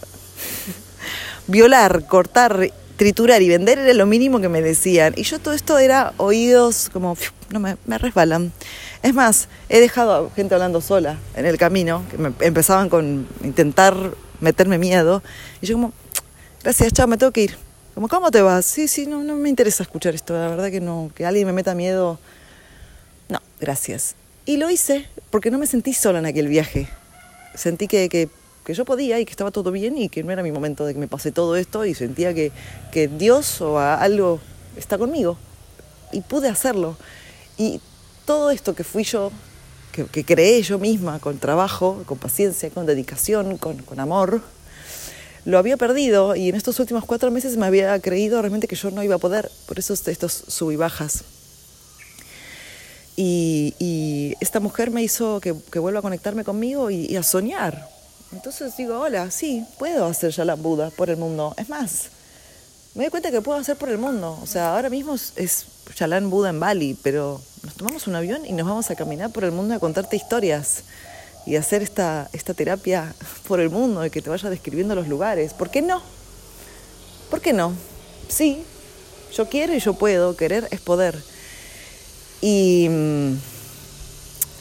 violar, 1.47 2.07
cortar, 2.07 2.71
triturar 2.97 3.41
y 3.41 3.49
vender 3.49 3.79
era 3.79 3.93
lo 3.93 4.05
mínimo 4.05 4.41
que 4.41 4.49
me 4.49 4.61
decían. 4.61 5.13
Y 5.15 5.23
yo 5.23 5.39
todo 5.39 5.53
esto 5.53 5.77
era 5.77 6.13
oídos 6.17 6.89
como, 6.91 7.15
no 7.49 7.59
me, 7.59 7.77
me 7.85 7.97
resbalan. 7.97 8.51
Es 9.03 9.13
más, 9.13 9.47
he 9.69 9.79
dejado 9.79 10.27
a 10.27 10.35
gente 10.35 10.55
hablando 10.55 10.81
sola 10.81 11.17
en 11.35 11.45
el 11.45 11.57
camino, 11.57 12.03
que 12.11 12.17
me 12.17 12.33
empezaban 12.41 12.89
con 12.89 13.27
intentar 13.43 13.95
meterme 14.41 14.77
miedo. 14.77 15.23
Y 15.61 15.67
yo 15.67 15.75
como, 15.75 15.93
gracias, 16.63 16.91
chao, 16.93 17.07
me 17.07 17.17
tengo 17.17 17.31
que 17.31 17.43
ir. 17.43 17.57
Como, 17.93 18.07
¿cómo 18.07 18.31
te 18.31 18.41
vas? 18.41 18.65
Sí, 18.65 18.87
sí, 18.87 19.07
no, 19.07 19.23
no 19.23 19.35
me 19.35 19.49
interesa 19.49 19.83
escuchar 19.83 20.13
esto, 20.13 20.33
la 20.33 20.49
verdad 20.49 20.69
que 20.69 20.81
no, 20.81 21.11
que 21.15 21.25
alguien 21.25 21.47
me 21.47 21.53
meta 21.53 21.73
miedo. 21.73 22.19
No, 23.29 23.39
gracias. 23.59 24.15
Y 24.45 24.57
lo 24.57 24.69
hice 24.69 25.07
porque 25.29 25.51
no 25.51 25.57
me 25.57 25.67
sentí 25.67 25.93
sola 25.93 26.19
en 26.19 26.25
aquel 26.25 26.47
viaje. 26.47 26.87
Sentí 27.55 27.87
que, 27.87 28.07
que, 28.07 28.29
que, 28.67 28.73
yo 28.73 28.85
podía 28.85 29.19
y 29.19 29.25
que 29.25 29.31
estaba 29.31 29.51
todo 29.51 29.71
bien 29.71 29.97
y 29.97 30.09
que 30.09 30.23
no 30.23 30.31
era 30.31 30.43
mi 30.43 30.51
momento 30.51 30.85
de 30.85 30.93
que 30.93 30.99
me 30.99 31.07
pase 31.07 31.31
todo 31.31 31.55
esto 31.55 31.85
y 31.85 31.93
sentía 31.93 32.33
que, 32.33 32.51
que 32.91 33.07
Dios 33.07 33.61
o 33.61 33.79
algo 33.79 34.39
está 34.75 34.97
conmigo. 34.97 35.37
Y 36.11 36.21
pude 36.21 36.49
hacerlo. 36.49 36.97
Y 37.57 37.81
todo 38.25 38.51
esto 38.51 38.75
que 38.75 38.83
fui 38.83 39.03
yo, 39.03 39.31
que, 39.91 40.05
que 40.05 40.23
creé 40.25 40.61
yo 40.61 40.79
misma, 40.79 41.19
con 41.19 41.39
trabajo, 41.39 42.03
con 42.05 42.17
paciencia, 42.17 42.69
con 42.69 42.85
dedicación, 42.85 43.57
con, 43.57 43.77
con 43.77 43.99
amor, 43.99 44.41
lo 45.45 45.57
había 45.57 45.77
perdido 45.77 46.35
y 46.35 46.49
en 46.49 46.55
estos 46.55 46.77
últimos 46.81 47.05
cuatro 47.05 47.31
meses 47.31 47.55
me 47.55 47.65
había 47.65 47.97
creído 48.01 48.41
realmente 48.41 48.67
que 48.67 48.75
yo 48.75 48.91
no 48.91 49.01
iba 49.01 49.15
a 49.15 49.17
poder, 49.17 49.49
por 49.65 49.79
eso 49.79 49.93
estos 49.93 50.43
sub 50.47 50.71
y 50.71 50.75
bajas. 50.75 51.23
Y, 53.19 54.35
esta 54.39 54.59
mujer 54.59 54.91
me 54.91 55.01
hizo 55.01 55.41
que, 55.41 55.51
vuelva 55.79 55.99
a 55.99 56.01
conectarme 56.03 56.43
conmigo 56.43 56.91
y, 56.91 57.15
a 57.15 57.23
soñar. 57.23 57.89
Entonces 58.31 58.75
digo, 58.77 58.99
hola, 58.99 59.31
sí, 59.31 59.65
puedo 59.77 60.05
hacer 60.05 60.31
ya 60.31 60.55
Buda 60.55 60.89
por 60.91 61.09
el 61.09 61.17
mundo. 61.17 61.53
Es 61.57 61.69
más, 61.69 62.09
me 62.95 63.03
doy 63.03 63.11
cuenta 63.11 63.31
que 63.31 63.41
puedo 63.41 63.59
hacer 63.59 63.77
por 63.77 63.89
el 63.89 63.97
mundo. 63.97 64.37
O 64.41 64.45
sea, 64.45 64.75
ahora 64.75 64.89
mismo 64.89 65.15
es 65.15 65.65
Shalan 65.95 66.29
Buda 66.29 66.49
en 66.49 66.59
Bali, 66.59 66.97
pero 67.03 67.41
nos 67.63 67.75
tomamos 67.75 68.07
un 68.07 68.15
avión 68.15 68.45
y 68.45 68.53
nos 68.53 68.67
vamos 68.67 68.89
a 68.91 68.95
caminar 68.95 69.31
por 69.31 69.43
el 69.43 69.51
mundo 69.51 69.73
a 69.73 69.79
contarte 69.79 70.15
historias 70.15 70.83
y 71.45 71.55
hacer 71.55 71.81
esta, 71.81 72.29
esta 72.33 72.53
terapia 72.53 73.13
por 73.47 73.59
el 73.59 73.69
mundo 73.69 74.05
y 74.05 74.09
que 74.09 74.21
te 74.21 74.29
vaya 74.29 74.49
describiendo 74.49 74.95
los 74.95 75.07
lugares. 75.07 75.53
¿Por 75.53 75.69
qué 75.69 75.81
no? 75.81 76.01
¿Por 77.29 77.41
qué 77.41 77.53
no? 77.53 77.73
Sí, 78.27 78.63
yo 79.33 79.47
quiero 79.47 79.73
y 79.73 79.79
yo 79.79 79.93
puedo, 79.93 80.35
querer 80.35 80.67
es 80.71 80.81
poder. 80.81 81.17
Y 82.41 82.87
mm, 82.89 83.35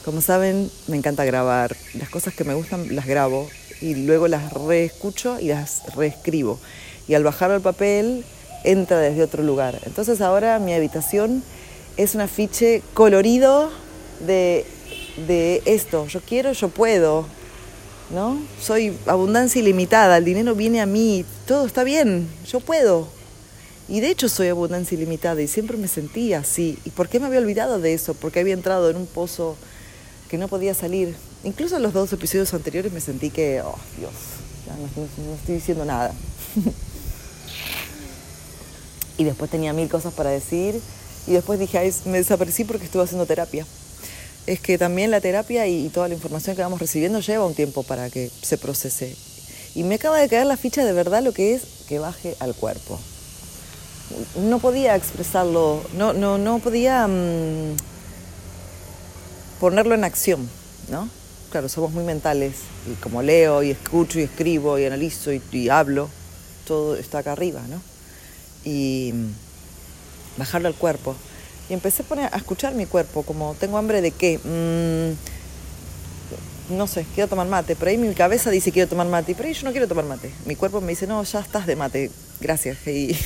como 0.07 0.21
saben, 0.21 0.71
me 0.87 0.95
encanta 0.95 1.25
grabar. 1.25 1.75
Las 1.99 2.07
cosas 2.07 2.33
que 2.33 2.45
me 2.45 2.53
gustan 2.53 2.95
las 2.95 3.05
grabo 3.07 3.49
y 3.81 3.93
luego 3.93 4.29
las 4.29 4.53
reescucho 4.53 5.37
y 5.37 5.49
las 5.49 5.81
reescribo. 5.97 6.61
Y 7.09 7.13
al 7.13 7.25
bajar 7.25 7.51
al 7.51 7.59
papel 7.59 8.23
entra 8.63 9.01
desde 9.01 9.21
otro 9.21 9.43
lugar. 9.43 9.81
Entonces 9.85 10.21
ahora 10.21 10.59
mi 10.59 10.73
habitación 10.73 11.43
es 11.97 12.15
un 12.15 12.21
afiche 12.21 12.83
colorido 12.93 13.69
de 14.25 14.65
de 15.27 15.61
esto, 15.65 16.07
yo 16.07 16.21
quiero, 16.21 16.53
yo 16.53 16.69
puedo, 16.69 17.25
¿no? 18.09 18.39
Soy 18.61 18.95
abundancia 19.07 19.59
ilimitada, 19.59 20.19
el 20.19 20.23
dinero 20.23 20.55
viene 20.55 20.79
a 20.79 20.85
mí, 20.85 21.25
todo 21.45 21.65
está 21.65 21.83
bien, 21.83 22.29
yo 22.47 22.61
puedo. 22.61 23.09
Y 23.89 23.99
de 23.99 24.09
hecho 24.09 24.29
soy 24.29 24.47
abundancia 24.47 24.95
ilimitada 24.95 25.41
y 25.41 25.49
siempre 25.49 25.75
me 25.75 25.89
sentí 25.89 26.33
así. 26.33 26.79
¿Y 26.85 26.91
por 26.91 27.09
qué 27.09 27.19
me 27.19 27.25
había 27.25 27.39
olvidado 27.39 27.81
de 27.81 27.93
eso? 27.93 28.13
Porque 28.13 28.39
había 28.39 28.53
entrado 28.53 28.89
en 28.89 28.95
un 28.95 29.05
pozo 29.05 29.57
que 30.27 30.37
no 30.37 30.47
podía 30.47 30.73
salir. 30.73 31.15
Incluso 31.43 31.77
en 31.77 31.83
los 31.83 31.93
dos 31.93 32.11
episodios 32.13 32.53
anteriores 32.53 32.91
me 32.91 33.01
sentí 33.01 33.29
que, 33.29 33.61
oh 33.61 33.77
Dios, 33.97 34.11
ya 34.65 34.75
no, 34.75 35.35
estoy 35.35 35.55
diciendo 35.55 35.85
nada. 35.85 36.13
y 39.17 39.23
después 39.23 39.49
tenía 39.49 39.73
mil 39.73 39.89
cosas 39.89 40.13
para 40.13 40.29
decir 40.29 40.79
y 41.27 41.31
después 41.31 41.59
dije, 41.59 41.91
me 42.05 42.19
desaparecí 42.19 42.63
porque 42.63 42.85
estuve 42.85 43.03
haciendo 43.03 43.25
terapia 43.25 43.65
es 44.47 44.61
que 44.61 44.77
también 44.77 45.11
la 45.11 45.21
terapia 45.21 45.67
y 45.67 45.89
toda 45.89 46.07
la 46.07 46.15
información 46.15 46.55
que 46.55 46.61
vamos 46.61 46.79
recibiendo 46.79 47.19
lleva 47.19 47.45
un 47.45 47.53
tiempo 47.53 47.83
para 47.83 48.09
que 48.09 48.31
se 48.41 48.57
procese. 48.57 49.15
Y 49.75 49.83
me 49.83 49.95
acaba 49.95 50.17
de 50.17 50.29
caer 50.29 50.47
la 50.47 50.57
ficha 50.57 50.85
de 50.85 50.93
verdad 50.93 51.21
lo 51.21 51.33
que 51.33 51.53
es 51.53 51.63
que 51.87 51.99
baje 51.99 52.35
al 52.39 52.55
cuerpo. 52.55 52.97
No 54.47 54.59
podía 54.59 54.95
expresarlo, 54.95 55.81
no, 55.93 56.13
no, 56.13 56.37
no 56.37 56.59
podía 56.59 57.07
mm, 57.07 57.75
ponerlo 59.59 59.95
en 59.95 60.03
acción, 60.03 60.49
¿no? 60.89 61.09
Claro, 61.51 61.69
somos 61.69 61.91
muy 61.91 62.03
mentales 62.03 62.55
y 62.91 62.95
como 62.95 63.21
leo 63.21 63.63
y 63.63 63.71
escucho 63.71 64.19
y 64.19 64.23
escribo 64.23 64.77
y 64.77 64.85
analizo 64.85 65.31
y, 65.31 65.69
hablo, 65.69 66.09
todo 66.65 66.95
está 66.97 67.19
acá 67.19 67.31
arriba, 67.31 67.61
¿no? 67.69 67.81
Y 68.65 69.11
mm, 69.13 70.39
bajarlo 70.39 70.67
al 70.67 70.75
cuerpo. 70.75 71.15
Y 71.69 71.73
empecé 71.73 72.03
a, 72.31 72.37
escuchar 72.37 72.75
mi 72.75 72.85
cuerpo, 72.85 73.23
como, 73.23 73.55
¿tengo 73.59 73.77
hambre 73.77 74.01
de 74.01 74.11
qué? 74.11 74.39
Mm, 74.43 75.15
no 76.69 76.85
sé, 76.87 77.05
quiero 77.15 77.29
tomar 77.29 77.47
mate. 77.47 77.75
Por 77.75 77.87
ahí 77.87 77.97
mi 77.97 78.13
cabeza 78.13 78.49
dice 78.49 78.71
quiero 78.71 78.89
tomar 78.89 79.07
mate, 79.07 79.35
por 79.35 79.45
ahí 79.45 79.53
yo 79.53 79.63
no 79.63 79.71
quiero 79.71 79.87
tomar 79.87 80.05
mate. 80.05 80.31
Mi 80.45 80.55
cuerpo 80.55 80.81
me 80.81 80.89
dice, 80.89 81.07
no, 81.07 81.23
ya 81.23 81.39
estás 81.39 81.65
de 81.65 81.75
mate, 81.77 82.11
gracias, 82.41 82.85
y 82.87 83.17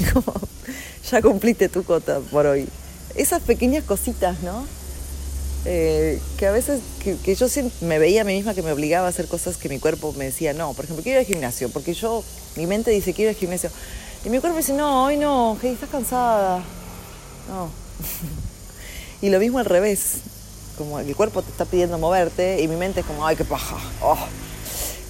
ya 1.11 1.21
cumpliste 1.21 1.69
tu 1.69 1.83
cota 1.83 2.19
por 2.19 2.45
hoy. 2.45 2.67
Esas 3.15 3.41
pequeñas 3.41 3.83
cositas, 3.83 4.41
¿no? 4.41 4.65
Eh, 5.65 6.19
que 6.37 6.47
a 6.47 6.51
veces 6.51 6.81
que, 7.03 7.17
que, 7.17 7.35
yo 7.35 7.45
me 7.81 7.99
veía 7.99 8.21
a 8.21 8.23
mí 8.23 8.33
misma 8.33 8.55
que 8.55 8.63
me 8.63 8.71
obligaba 8.71 9.05
a 9.05 9.09
hacer 9.09 9.27
cosas 9.27 9.57
que 9.57 9.69
mi 9.69 9.79
cuerpo 9.79 10.13
me 10.13 10.25
decía 10.25 10.53
no. 10.53 10.73
Por 10.73 10.85
ejemplo, 10.85 11.03
quiero 11.03 11.21
ir 11.21 11.27
al 11.27 11.31
gimnasio, 11.31 11.69
porque 11.69 11.93
yo, 11.93 12.23
mi 12.55 12.65
mente 12.65 12.91
dice 12.91 13.13
quiero 13.13 13.31
ir 13.31 13.35
al 13.35 13.39
gimnasio. 13.39 13.69
Y 14.25 14.29
mi 14.29 14.39
cuerpo 14.39 14.57
dice, 14.57 14.73
no, 14.73 15.05
hoy 15.05 15.17
no, 15.17 15.57
hey, 15.61 15.71
estás 15.73 15.89
cansada. 15.89 16.63
No, 17.49 17.69
y 19.21 19.29
lo 19.29 19.39
mismo 19.39 19.59
al 19.59 19.65
revés, 19.65 20.17
como 20.77 20.99
el 20.99 21.15
cuerpo 21.15 21.41
te 21.41 21.51
está 21.51 21.65
pidiendo 21.65 21.97
moverte 21.97 22.61
y 22.61 22.67
mi 22.67 22.75
mente 22.75 23.01
es 23.01 23.05
como, 23.05 23.25
ay, 23.25 23.35
qué 23.35 23.45
paja. 23.45 23.77
Oh. 24.01 24.17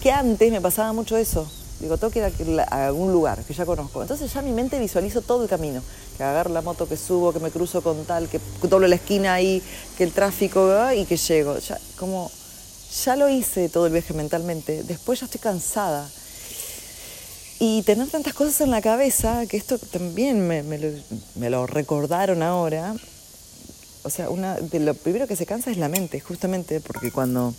Que 0.01 0.11
antes 0.11 0.51
me 0.51 0.61
pasaba 0.61 0.93
mucho 0.93 1.15
eso. 1.15 1.49
Digo, 1.81 1.97
tengo 1.97 2.11
que 2.11 2.19
ir 2.19 2.59
a, 2.59 2.85
algún 2.85 3.11
lugar 3.11 3.43
que 3.43 3.53
ya 3.53 3.65
conozco. 3.65 4.03
Entonces 4.03 4.31
ya 4.31 4.43
mi 4.43 4.51
mente 4.51 4.79
visualizo 4.79 5.21
todo 5.21 5.43
el 5.43 5.49
camino. 5.49 5.81
Que 6.15 6.23
agarro 6.23 6.51
la 6.51 6.61
moto, 6.61 6.87
que 6.87 6.95
subo, 6.95 7.33
que 7.33 7.39
me 7.39 7.49
cruzo 7.49 7.81
con 7.81 8.05
tal, 8.05 8.29
que 8.29 8.39
doblo 8.61 8.87
la 8.87 8.95
esquina 8.95 9.33
ahí, 9.33 9.63
que 9.97 10.03
el 10.03 10.11
tráfico 10.11 10.69
y 10.95 11.05
que 11.05 11.17
llego. 11.17 11.57
Ya, 11.57 11.79
como, 11.97 12.29
ya 13.03 13.15
lo 13.15 13.29
hice 13.29 13.67
todo 13.67 13.87
el 13.87 13.93
viaje 13.93 14.13
mentalmente. 14.13 14.83
Después 14.83 15.19
ya 15.19 15.25
estoy 15.25 15.41
cansada. 15.41 16.07
Y 17.63 17.83
tener 17.83 18.09
tantas 18.09 18.33
cosas 18.33 18.61
en 18.61 18.71
la 18.71 18.81
cabeza, 18.81 19.45
que 19.45 19.57
esto 19.57 19.77
también 19.77 20.47
me, 20.47 20.63
me, 20.63 21.49
lo, 21.49 21.67
recordaron 21.67 22.41
ahora, 22.41 22.95
o 24.01 24.09
sea, 24.09 24.31
una, 24.31 24.55
de 24.55 24.79
lo 24.79 24.95
primero 24.95 25.27
que 25.27 25.35
se 25.35 25.45
cansa 25.45 25.69
es 25.69 25.77
la 25.77 25.87
mente, 25.87 26.19
justamente 26.19 26.79
porque 26.79 27.11
cuando, 27.11 27.53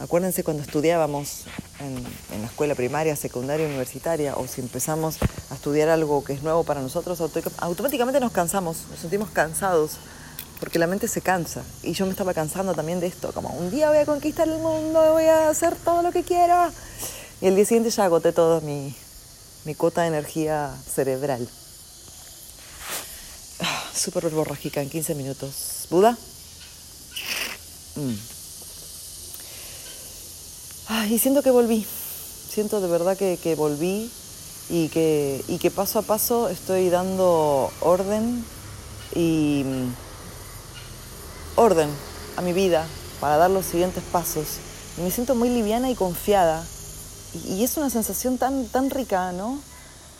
acuérdense 0.00 0.44
cuando 0.44 0.62
estudiábamos 0.62 1.44
en, 1.80 2.02
la 2.40 2.46
escuela 2.46 2.74
primaria, 2.74 3.16
secundaria, 3.16 3.66
universitaria, 3.66 4.36
o 4.36 4.46
si 4.46 4.60
empezamos 4.60 5.18
a 5.50 5.54
estudiar 5.54 5.88
algo 5.88 6.22
que 6.24 6.32
es 6.32 6.42
nuevo 6.42 6.64
para 6.64 6.80
nosotros, 6.80 7.20
automáticamente 7.58 8.20
nos 8.20 8.32
cansamos, 8.32 8.84
nos 8.90 9.00
sentimos 9.00 9.30
cansados, 9.30 9.92
porque 10.60 10.78
la 10.78 10.86
mente 10.86 11.08
se 11.08 11.20
cansa. 11.20 11.62
Y 11.82 11.92
yo 11.92 12.04
me 12.06 12.12
estaba 12.12 12.34
cansando 12.34 12.74
también 12.74 13.00
de 13.00 13.06
esto, 13.06 13.32
como 13.32 13.50
un 13.50 13.70
día 13.70 13.88
voy 13.88 13.98
a 13.98 14.06
conquistar 14.06 14.48
el 14.48 14.58
mundo, 14.58 15.12
voy 15.12 15.24
a 15.24 15.48
hacer 15.48 15.74
todo 15.76 16.02
lo 16.02 16.12
que 16.12 16.22
quiera. 16.22 16.70
Y 17.40 17.46
el 17.46 17.56
día 17.56 17.64
siguiente 17.64 17.90
ya 17.90 18.04
agoté 18.04 18.32
todo 18.32 18.60
mi, 18.60 18.94
mi 19.64 19.74
cuota 19.74 20.02
de 20.02 20.08
energía 20.08 20.74
cerebral. 20.92 21.48
Ah, 23.60 23.84
Súper 23.94 24.28
borrágica 24.30 24.80
en 24.82 24.90
15 24.90 25.14
minutos. 25.14 25.86
¿Buda? 25.90 26.16
Mm. 27.96 28.37
Y 31.08 31.18
siento 31.18 31.42
que 31.42 31.50
volví, 31.50 31.86
siento 32.48 32.80
de 32.80 32.88
verdad 32.88 33.16
que, 33.16 33.38
que 33.42 33.54
volví 33.54 34.10
y 34.70 34.88
que, 34.88 35.44
y 35.48 35.58
que 35.58 35.70
paso 35.70 35.98
a 35.98 36.02
paso 36.02 36.48
estoy 36.48 36.90
dando 36.90 37.70
orden 37.80 38.44
y 39.14 39.64
mm, 39.64 39.92
orden 41.56 41.90
a 42.36 42.42
mi 42.42 42.52
vida 42.52 42.86
para 43.20 43.36
dar 43.36 43.50
los 43.50 43.66
siguientes 43.66 44.02
pasos. 44.12 44.58
Y 44.96 45.02
me 45.02 45.10
siento 45.10 45.34
muy 45.34 45.48
liviana 45.48 45.90
y 45.90 45.94
confiada. 45.94 46.64
Y, 47.46 47.62
es 47.62 47.76
una 47.76 47.90
sensación 47.90 48.38
tan, 48.38 48.66
tan 48.68 48.90
rica, 48.90 49.32
¿no? 49.32 49.58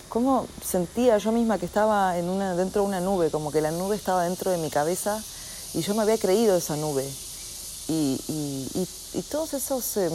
Como 0.08 0.46
sentía 0.64 1.18
yo 1.18 1.32
misma 1.32 1.58
que 1.58 1.66
estaba 1.66 2.18
en 2.18 2.28
una, 2.28 2.54
dentro 2.54 2.82
de 2.82 2.88
una 2.88 3.00
nube, 3.00 3.30
como 3.30 3.50
que 3.50 3.60
la 3.60 3.70
nube 3.70 3.96
estaba 3.96 4.25
dentro 4.25 4.50
de 4.50 4.58
mi 4.58 4.70
cabeza 4.70 5.22
y 5.75 5.82
yo 5.82 5.94
me 5.94 6.02
había 6.02 6.18
creído 6.18 6.56
esa 6.56 6.76
nube. 6.76 7.08
Y, 7.88 8.21
y, 8.28 8.88
y 9.14 9.23
todos 9.23 9.54
esos 9.54 9.97
em, 9.97 10.12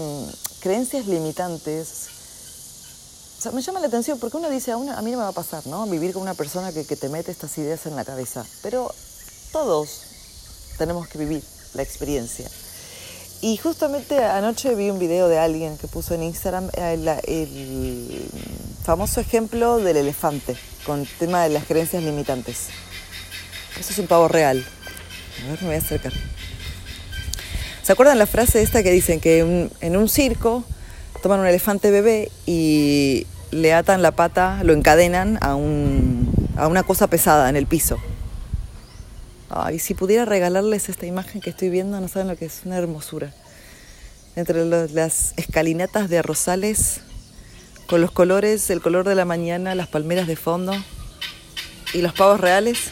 creencias 0.61 1.07
limitantes 1.07 2.09
o 3.37 3.41
sea, 3.43 3.51
me 3.51 3.61
llama 3.61 3.81
la 3.81 3.87
atención 3.87 4.19
porque 4.19 4.37
uno 4.37 4.49
dice, 4.49 4.71
a, 4.71 4.75
a 4.75 4.77
mí 4.77 5.11
no 5.11 5.17
me 5.17 5.23
va 5.23 5.27
a 5.27 5.33
pasar, 5.33 5.67
¿no? 5.67 5.85
Vivir 5.87 6.13
con 6.13 6.21
una 6.21 6.33
persona 6.33 6.71
que, 6.71 6.85
te 6.85 7.09
mete 7.09 7.29
estas 7.29 7.57
ideas 7.57 7.85
en 7.85 7.93
la 7.97 8.05
cabeza. 8.05 8.45
Pero 8.61 8.89
todos 9.51 10.03
tenemos 10.77 11.09
que 11.09 11.17
vivir 11.17 11.43
la 11.73 11.83
experiencia. 11.83 12.49
Y 13.41 13.57
justamente 13.57 14.23
anoche 14.23 14.73
vi 14.75 14.89
un 14.89 14.97
video 14.97 15.27
de 15.27 15.39
alguien 15.39 15.77
que 15.77 15.89
puso 15.89 16.13
en 16.13 16.23
Instagram 16.23 16.69
eh, 16.71 16.93
el, 16.93 17.07
el, 17.09 18.29
famoso 18.85 19.19
ejemplo 19.19 19.75
del 19.79 19.97
elefante 19.97 20.55
con 20.85 21.01
el 21.01 21.07
tema 21.19 21.43
de 21.43 21.49
las 21.49 21.65
creencias 21.65 22.01
limitantes. 22.01 22.67
Eso 23.77 23.91
es 23.91 23.99
un 23.99 24.07
pavo 24.07 24.29
real. 24.29 24.65
A 25.43 25.49
ver, 25.49 25.61
me 25.63 25.67
voy 25.67 25.75
a 25.75 25.79
acercar. 25.79 26.13
¿Se 27.83 27.91
acuerdan 27.91 28.17
la 28.17 28.25
frase 28.25 28.61
esta 28.61 28.81
que 28.81 28.91
dicen 28.91 29.19
que 29.19 29.69
en 29.79 29.97
un 29.97 30.09
circo 30.09 30.63
toman 31.21 31.39
un 31.39 31.47
elefante 31.47 31.91
bebé 31.91 32.31
y 32.45 33.27
le 33.51 33.73
atan 33.73 34.01
la 34.01 34.11
pata, 34.11 34.61
lo 34.63 34.73
encadenan 34.73 35.37
a, 35.41 35.55
un, 35.55 36.33
a 36.57 36.67
una 36.67 36.83
cosa 36.83 37.07
pesada 37.07 37.49
en 37.49 37.55
el 37.55 37.65
piso. 37.65 37.97
Ay, 39.49 39.79
si 39.79 39.93
pudiera 39.93 40.25
regalarles 40.25 40.89
esta 40.89 41.05
imagen 41.05 41.39
que 41.39 41.51
estoy 41.51 41.69
viendo, 41.69 41.99
no 42.01 42.07
saben 42.07 42.27
lo 42.27 42.35
que 42.35 42.45
es, 42.45 42.61
una 42.65 42.77
hermosura. 42.77 43.31
Entre 44.35 44.65
las 44.65 45.33
escalinatas 45.37 46.09
de 46.09 46.21
Rosales, 46.21 47.01
con 47.87 48.01
los 48.01 48.11
colores, 48.11 48.69
el 48.69 48.81
color 48.81 49.07
de 49.07 49.15
la 49.15 49.25
mañana, 49.25 49.75
las 49.75 49.87
palmeras 49.87 50.27
de 50.27 50.35
fondo 50.35 50.73
y 51.93 52.01
los 52.01 52.13
pavos 52.13 52.39
reales. 52.39 52.91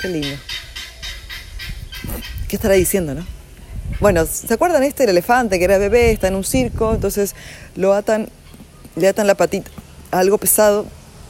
Qué 0.00 0.08
lindo. 0.08 0.36
¿Qué 2.48 2.56
estará 2.56 2.74
diciendo, 2.74 3.14
no? 3.14 3.26
Bueno, 4.00 4.24
¿se 4.26 4.52
acuerdan 4.52 4.82
este 4.82 5.04
el 5.04 5.10
elefante 5.10 5.58
que 5.58 5.64
era 5.64 5.76
bebé, 5.76 6.10
está 6.10 6.28
en 6.28 6.36
un 6.36 6.44
circo, 6.44 6.94
entonces 6.94 7.34
lo 7.76 7.92
atan, 7.92 8.28
le 8.96 9.08
atan 9.08 9.26
la 9.26 9.34
patita 9.34 9.70
a 10.10 10.20
algo 10.20 10.38
pesado 10.38 10.86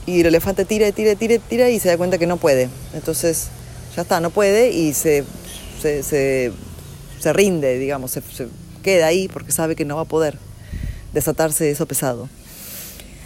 y 0.06 0.20
el 0.20 0.26
elefante 0.26 0.64
tira 0.64 0.90
tira 0.92 1.14
tira 1.14 1.38
tira 1.38 1.68
y 1.68 1.80
se 1.80 1.88
da 1.88 1.96
cuenta 1.96 2.18
que 2.18 2.26
no 2.26 2.36
puede. 2.36 2.68
Entonces 2.94 3.48
ya 3.96 4.02
está, 4.02 4.20
no 4.20 4.30
puede 4.30 4.70
y 4.70 4.94
se, 4.94 5.24
se, 5.82 6.02
se, 6.02 7.32
rinde, 7.32 7.78
digamos, 7.78 8.12
se, 8.12 8.22
queda 8.82 9.06
ahí 9.06 9.28
porque 9.28 9.52
sabe 9.52 9.74
que 9.74 9.84
no 9.84 9.96
va 9.96 10.02
a 10.02 10.06
poder 10.06 10.38
desatarse 11.12 11.64
de 11.64 11.70
eso 11.72 11.86
pesado. 11.86 12.28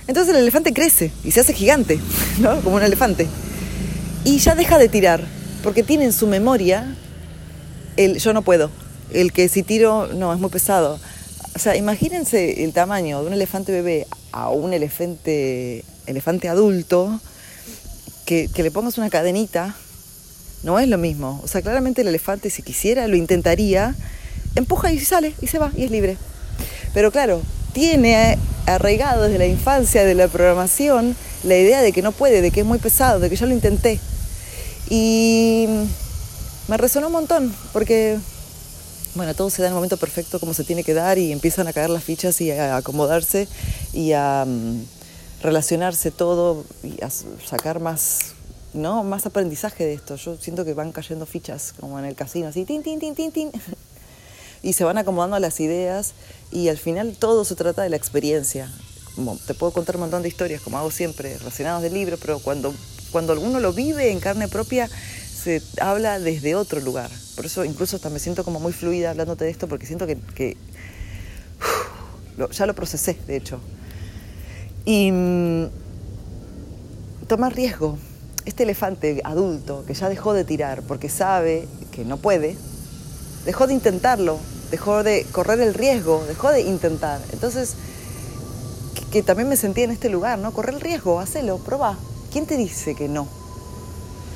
Entonces 0.06 0.34
el 0.34 0.40
elefante 0.40 0.72
crece 0.72 1.12
y 1.22 1.32
se 1.32 1.40
hace 1.40 1.52
gigante, 1.52 2.00
¿no? 2.38 2.60
Como 2.62 2.76
un 2.76 2.82
elefante. 2.82 3.28
Y 4.24 4.38
ya 4.38 4.54
deja 4.54 4.78
de 4.78 4.88
tirar, 4.88 5.22
porque 5.64 5.82
tiene 5.82 6.04
en 6.04 6.12
su 6.12 6.26
memoria 6.26 6.94
el 7.96 8.18
yo 8.18 8.34
no 8.34 8.42
puedo, 8.42 8.70
el 9.12 9.32
que 9.32 9.48
si 9.48 9.62
tiro, 9.62 10.08
no, 10.08 10.32
es 10.32 10.38
muy 10.38 10.50
pesado. 10.50 11.00
O 11.56 11.58
sea, 11.58 11.74
imagínense 11.74 12.64
el 12.64 12.72
tamaño 12.72 13.22
de 13.22 13.28
un 13.28 13.32
elefante 13.32 13.72
bebé 13.72 14.06
a 14.30 14.50
un 14.50 14.74
elefante, 14.74 15.82
elefante 16.06 16.48
adulto, 16.50 17.18
que, 18.26 18.48
que 18.52 18.62
le 18.62 18.70
pongas 18.70 18.98
una 18.98 19.08
cadenita, 19.08 19.74
no 20.64 20.78
es 20.78 20.88
lo 20.88 20.98
mismo. 20.98 21.40
O 21.42 21.48
sea, 21.48 21.62
claramente 21.62 22.02
el 22.02 22.08
elefante, 22.08 22.50
si 22.50 22.62
quisiera, 22.62 23.08
lo 23.08 23.16
intentaría, 23.16 23.94
empuja 24.56 24.92
y 24.92 25.00
sale, 25.00 25.34
y 25.40 25.46
se 25.46 25.58
va, 25.58 25.72
y 25.74 25.84
es 25.84 25.90
libre. 25.90 26.18
Pero 26.92 27.10
claro, 27.10 27.40
tiene 27.72 28.36
arraigado 28.66 29.24
desde 29.24 29.38
la 29.38 29.46
infancia 29.46 30.04
de 30.04 30.14
la 30.14 30.28
programación 30.28 31.16
la 31.42 31.56
idea 31.56 31.80
de 31.80 31.92
que 31.92 32.02
no 32.02 32.12
puede, 32.12 32.42
de 32.42 32.50
que 32.50 32.60
es 32.60 32.66
muy 32.66 32.78
pesado, 32.78 33.18
de 33.18 33.30
que 33.30 33.36
yo 33.36 33.46
lo 33.46 33.54
intenté. 33.54 33.98
Y 34.96 35.66
me 36.68 36.76
resonó 36.76 37.08
un 37.08 37.14
montón, 37.14 37.52
porque, 37.72 38.16
bueno, 39.16 39.34
todo 39.34 39.50
se 39.50 39.60
da 39.60 39.66
en 39.66 39.72
el 39.72 39.74
momento 39.74 39.96
perfecto 39.96 40.38
como 40.38 40.54
se 40.54 40.62
tiene 40.62 40.84
que 40.84 40.94
dar 40.94 41.18
y 41.18 41.32
empiezan 41.32 41.66
a 41.66 41.72
caer 41.72 41.90
las 41.90 42.04
fichas 42.04 42.40
y 42.40 42.52
a 42.52 42.76
acomodarse 42.76 43.48
y 43.92 44.12
a 44.12 44.44
um, 44.46 44.84
relacionarse 45.42 46.12
todo 46.12 46.64
y 46.84 47.02
a 47.02 47.10
sacar 47.10 47.80
más, 47.80 48.34
¿no? 48.72 49.02
más 49.02 49.26
aprendizaje 49.26 49.84
de 49.84 49.94
esto. 49.94 50.14
Yo 50.14 50.36
siento 50.36 50.64
que 50.64 50.74
van 50.74 50.92
cayendo 50.92 51.26
fichas 51.26 51.74
como 51.80 51.98
en 51.98 52.04
el 52.04 52.14
casino, 52.14 52.46
así, 52.46 52.64
tin, 52.64 52.84
tin, 52.84 53.00
tin, 53.00 53.16
tin, 53.16 53.32
tin. 53.32 53.50
y 54.62 54.74
se 54.74 54.84
van 54.84 54.96
acomodando 54.96 55.36
las 55.40 55.58
ideas 55.58 56.12
y 56.52 56.68
al 56.68 56.78
final 56.78 57.16
todo 57.18 57.44
se 57.44 57.56
trata 57.56 57.82
de 57.82 57.88
la 57.88 57.96
experiencia. 57.96 58.70
Te 59.48 59.54
puedo 59.54 59.72
contar 59.72 59.96
un 59.96 60.02
montón 60.02 60.22
de 60.22 60.28
historias, 60.28 60.62
como 60.62 60.78
hago 60.78 60.92
siempre, 60.92 61.36
relacionadas 61.38 61.82
del 61.82 61.94
libro, 61.94 62.16
pero 62.16 62.38
cuando, 62.38 62.72
cuando 63.14 63.40
uno 63.40 63.60
lo 63.60 63.72
vive 63.72 64.10
en 64.10 64.18
carne 64.18 64.48
propia, 64.48 64.88
se 64.88 65.62
habla 65.80 66.18
desde 66.18 66.56
otro 66.56 66.80
lugar. 66.80 67.08
Por 67.36 67.46
eso 67.46 67.64
incluso 67.64 67.94
hasta 67.94 68.10
me 68.10 68.18
siento 68.18 68.42
como 68.42 68.58
muy 68.58 68.72
fluida 68.72 69.10
hablándote 69.10 69.44
de 69.44 69.52
esto 69.52 69.68
porque 69.68 69.86
siento 69.86 70.04
que, 70.08 70.56
ya 72.50 72.66
lo 72.66 72.74
procesé, 72.74 73.16
de 73.28 73.36
hecho. 73.36 73.60
Y 74.84 75.12
mm, 75.12 75.66
toma 77.28 77.50
riesgo. 77.50 77.98
Este 78.46 78.64
elefante 78.64 79.20
adulto 79.22 79.84
que 79.86 79.94
ya 79.94 80.08
dejó 80.08 80.32
de 80.32 80.42
tirar 80.42 80.82
porque 80.82 81.08
sabe 81.08 81.68
que 81.92 82.04
no 82.04 82.16
puede, 82.16 82.56
dejó 83.46 83.68
de 83.68 83.74
intentarlo, 83.74 84.40
dejó 84.72 85.04
de 85.04 85.24
correr 85.30 85.60
el 85.60 85.72
riesgo, 85.72 86.24
dejó 86.26 86.50
de 86.50 86.62
intentar. 86.62 87.20
Entonces, 87.32 87.76
que, 89.12 89.22
también 89.22 89.48
me 89.48 89.56
sentía 89.56 89.84
en 89.84 89.92
este 89.92 90.08
lugar, 90.08 90.40
¿no? 90.40 90.52
Correr 90.52 90.74
el 90.74 90.80
riesgo, 90.80 91.20
hacelo, 91.20 91.58
probá. 91.58 91.96
¿Quién 92.34 92.46
te 92.46 92.56
dice 92.56 92.96
que 92.96 93.06
no? 93.06 93.28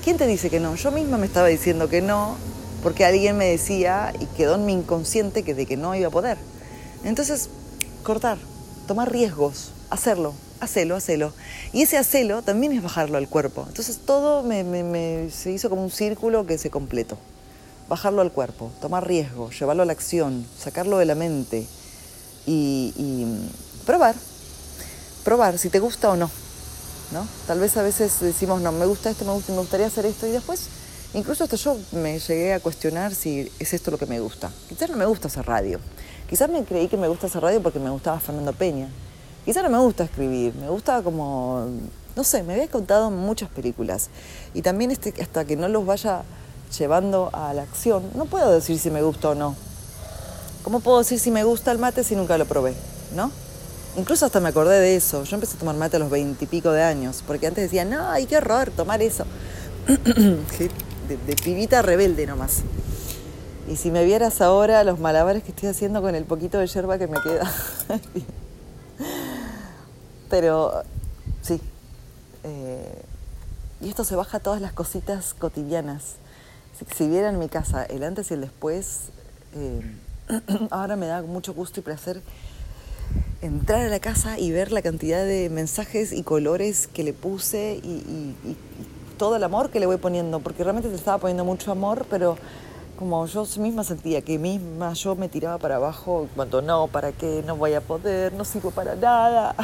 ¿Quién 0.04 0.18
te 0.18 0.28
dice 0.28 0.50
que 0.50 0.60
no? 0.60 0.76
Yo 0.76 0.92
misma 0.92 1.18
me 1.18 1.26
estaba 1.26 1.48
diciendo 1.48 1.88
que 1.88 2.00
no 2.00 2.36
porque 2.80 3.04
alguien 3.04 3.36
me 3.36 3.46
decía 3.46 4.12
y 4.20 4.26
quedó 4.36 4.54
en 4.54 4.66
mi 4.66 4.72
inconsciente 4.72 5.42
que 5.42 5.52
de 5.52 5.66
que 5.66 5.76
no 5.76 5.96
iba 5.96 6.06
a 6.06 6.12
poder. 6.12 6.38
Entonces, 7.02 7.50
cortar, 8.04 8.38
tomar 8.86 9.10
riesgos, 9.10 9.72
hacerlo, 9.90 10.32
hacelo, 10.60 10.94
hacelo. 10.94 11.32
Y 11.72 11.82
ese 11.82 11.98
hacelo 11.98 12.42
también 12.42 12.70
es 12.70 12.84
bajarlo 12.84 13.18
al 13.18 13.28
cuerpo. 13.28 13.64
Entonces 13.66 13.98
todo 14.06 14.44
me, 14.44 15.28
se 15.32 15.50
hizo 15.50 15.68
como 15.68 15.82
un 15.82 15.90
círculo 15.90 16.46
que 16.46 16.56
se 16.56 16.70
completó. 16.70 17.18
Bajarlo 17.88 18.22
al 18.22 18.30
cuerpo, 18.30 18.70
tomar 18.80 19.08
riesgo, 19.08 19.50
llevarlo 19.50 19.82
a 19.82 19.86
la 19.86 19.92
acción, 19.92 20.46
sacarlo 20.56 20.98
de 20.98 21.04
la 21.04 21.16
mente 21.16 21.66
y 22.46 23.24
probar. 23.84 24.14
Probar 25.24 25.58
si 25.58 25.68
te 25.68 25.80
gusta 25.80 26.10
o 26.10 26.16
no. 26.16 26.30
¿No? 27.12 27.26
Tal 27.46 27.60
vez 27.60 27.76
a 27.76 27.82
veces 27.82 28.20
decimos, 28.20 28.60
no, 28.60 28.72
me 28.72 28.86
gusta 28.86 29.10
esto, 29.10 29.24
me, 29.24 29.32
gusta, 29.32 29.52
me 29.52 29.58
gustaría 29.58 29.86
hacer 29.86 30.06
esto 30.06 30.26
y 30.26 30.30
después, 30.30 30.68
incluso 31.14 31.44
hasta 31.44 31.56
yo 31.56 31.76
me 31.92 32.18
llegué 32.18 32.54
a 32.54 32.60
cuestionar 32.60 33.14
si 33.14 33.50
es 33.58 33.72
esto 33.72 33.90
lo 33.90 33.98
que 33.98 34.06
me 34.06 34.20
gusta. 34.20 34.50
Quizás 34.68 34.90
no 34.90 34.96
me 34.96 35.06
gusta 35.06 35.28
hacer 35.28 35.46
radio. 35.46 35.80
Quizás 36.28 36.50
me 36.50 36.64
creí 36.64 36.88
que 36.88 36.96
me 36.96 37.08
gusta 37.08 37.26
hacer 37.26 37.42
radio 37.42 37.62
porque 37.62 37.78
me 37.78 37.90
gustaba 37.90 38.20
Fernando 38.20 38.52
Peña. 38.52 38.88
Quizás 39.44 39.62
no 39.62 39.70
me 39.70 39.78
gusta 39.78 40.04
escribir, 40.04 40.54
me 40.56 40.68
gusta 40.68 41.02
como, 41.02 41.66
no 42.14 42.24
sé, 42.24 42.42
me 42.42 42.52
había 42.52 42.68
contado 42.68 43.10
muchas 43.10 43.48
películas 43.48 44.10
y 44.52 44.60
también 44.60 44.90
este, 44.90 45.14
hasta 45.22 45.46
que 45.46 45.56
no 45.56 45.68
los 45.68 45.86
vaya 45.86 46.22
llevando 46.76 47.30
a 47.32 47.54
la 47.54 47.62
acción, 47.62 48.02
no 48.14 48.26
puedo 48.26 48.52
decir 48.52 48.78
si 48.78 48.90
me 48.90 49.00
gusta 49.00 49.30
o 49.30 49.34
no. 49.34 49.56
¿Cómo 50.62 50.80
puedo 50.80 50.98
decir 50.98 51.18
si 51.18 51.30
me 51.30 51.44
gusta 51.44 51.72
el 51.72 51.78
mate 51.78 52.04
si 52.04 52.14
nunca 52.14 52.36
lo 52.36 52.44
probé? 52.44 52.74
¿No? 53.14 53.30
Incluso 53.98 54.26
hasta 54.26 54.38
me 54.38 54.50
acordé 54.50 54.78
de 54.78 54.94
eso. 54.94 55.24
Yo 55.24 55.34
empecé 55.34 55.56
a 55.56 55.58
tomar 55.58 55.74
mate 55.74 55.96
a 55.96 55.98
los 55.98 56.08
veintipico 56.08 56.70
de 56.70 56.84
años, 56.84 57.24
porque 57.26 57.48
antes 57.48 57.64
decía, 57.64 57.84
no, 57.84 58.08
ay, 58.08 58.26
qué 58.26 58.36
horror 58.36 58.70
tomar 58.70 59.02
eso. 59.02 59.24
de, 59.88 61.18
de, 61.26 61.36
pibita 61.36 61.82
rebelde 61.82 62.24
nomás. 62.24 62.62
Y 63.68 63.74
si 63.74 63.90
me 63.90 64.04
vieras 64.04 64.40
ahora 64.40 64.84
los 64.84 65.00
malabares 65.00 65.42
que 65.42 65.50
estoy 65.50 65.70
haciendo 65.70 66.00
con 66.00 66.14
el 66.14 66.24
poquito 66.24 66.58
de 66.58 66.68
yerba 66.68 66.96
que 66.96 67.08
me 67.08 67.20
queda. 67.20 67.52
Pero 70.30 70.84
sí. 71.42 71.60
Eh, 72.44 73.02
y 73.80 73.88
esto 73.88 74.04
se 74.04 74.14
baja 74.14 74.36
a 74.36 74.40
todas 74.40 74.60
las 74.60 74.72
cositas 74.72 75.34
cotidianas. 75.34 76.14
Si, 76.78 76.86
si, 76.94 77.08
vieran 77.08 77.40
mi 77.40 77.48
casa 77.48 77.82
el 77.82 78.04
antes 78.04 78.30
y 78.30 78.34
el 78.34 78.42
después, 78.42 79.08
eh, 79.56 79.82
ahora 80.70 80.94
me 80.94 81.06
da 81.06 81.22
mucho 81.22 81.52
gusto 81.52 81.80
y 81.80 81.82
placer 81.82 82.22
entrar 83.40 83.86
a 83.86 83.88
la 83.88 84.00
casa 84.00 84.38
y 84.38 84.50
ver 84.50 84.72
la 84.72 84.82
cantidad 84.82 85.24
de 85.24 85.48
mensajes 85.48 86.12
y 86.12 86.22
colores 86.22 86.88
que 86.88 87.04
le 87.04 87.12
puse 87.12 87.80
y, 87.82 88.34
todo 89.16 89.34
el 89.34 89.42
amor 89.42 89.70
que 89.70 89.80
le 89.80 89.86
voy 89.86 89.96
poniendo, 89.96 90.38
porque 90.38 90.62
realmente 90.62 90.88
te 90.88 90.94
estaba 90.94 91.18
poniendo 91.18 91.44
mucho 91.44 91.72
amor, 91.72 92.06
pero 92.08 92.38
como 92.96 93.26
yo 93.26 93.44
misma 93.58 93.82
sentía 93.82 94.22
que 94.22 94.38
misma 94.38 94.92
yo 94.92 95.16
me 95.16 95.28
tiraba 95.28 95.58
para 95.58 95.74
abajo 95.74 96.28
cuando 96.36 96.62
no, 96.62 96.86
¿para 96.86 97.10
qué? 97.10 97.42
No 97.44 97.56
voy 97.56 97.74
a 97.74 97.80
poder, 97.80 98.32
no 98.32 98.44
sirvo 98.44 98.70
para 98.70 98.94
nada. 98.94 99.56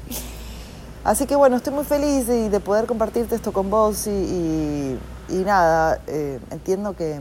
Así 1.04 1.26
que 1.26 1.36
bueno, 1.36 1.56
estoy 1.56 1.74
muy 1.74 1.84
feliz 1.84 2.26
de, 2.26 2.58
poder 2.60 2.86
compartirte 2.86 3.34
esto 3.34 3.52
con 3.52 3.68
vos 3.68 4.06
y, 4.06 4.96
nada, 5.28 6.00
eh, 6.06 6.40
entiendo 6.50 6.96
que 6.96 7.20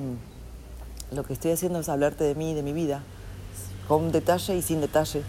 lo 1.11 1.23
que 1.23 1.33
estoy 1.33 1.51
haciendo 1.51 1.79
es 1.79 1.89
hablarte 1.89 2.23
de 2.23 2.35
mí, 2.35 2.53
de 2.53 2.63
mi 2.63 2.71
vida, 2.71 3.03
con 3.89 4.13
detalle 4.13 4.55
y 4.55 4.61
sin 4.61 4.79
detalle 4.79 5.23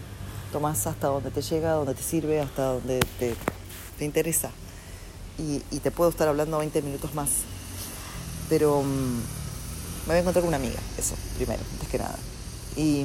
tomás 0.50 0.86
hasta 0.86 1.08
donde 1.08 1.30
te 1.30 1.42
llega, 1.42 1.72
donde 1.72 1.94
te 1.94 2.02
sirve, 2.02 2.40
hasta 2.40 2.64
donde 2.64 3.00
te, 3.18 3.34
interesa. 4.04 4.50
Y, 5.38 5.60
te 5.80 5.90
puedo 5.90 6.10
estar 6.10 6.28
hablando 6.28 6.58
20 6.58 6.82
minutos 6.82 7.14
más. 7.14 7.30
Pero 8.48 8.82
mm, 8.82 9.16
me 9.16 10.06
voy 10.06 10.16
a 10.16 10.18
encontrar 10.18 10.42
con 10.42 10.48
una 10.48 10.56
amiga, 10.56 10.78
eso, 10.98 11.14
primero, 11.36 11.62
antes 11.72 11.88
que 11.88 11.98
nada. 11.98 12.18
Y 12.76 13.04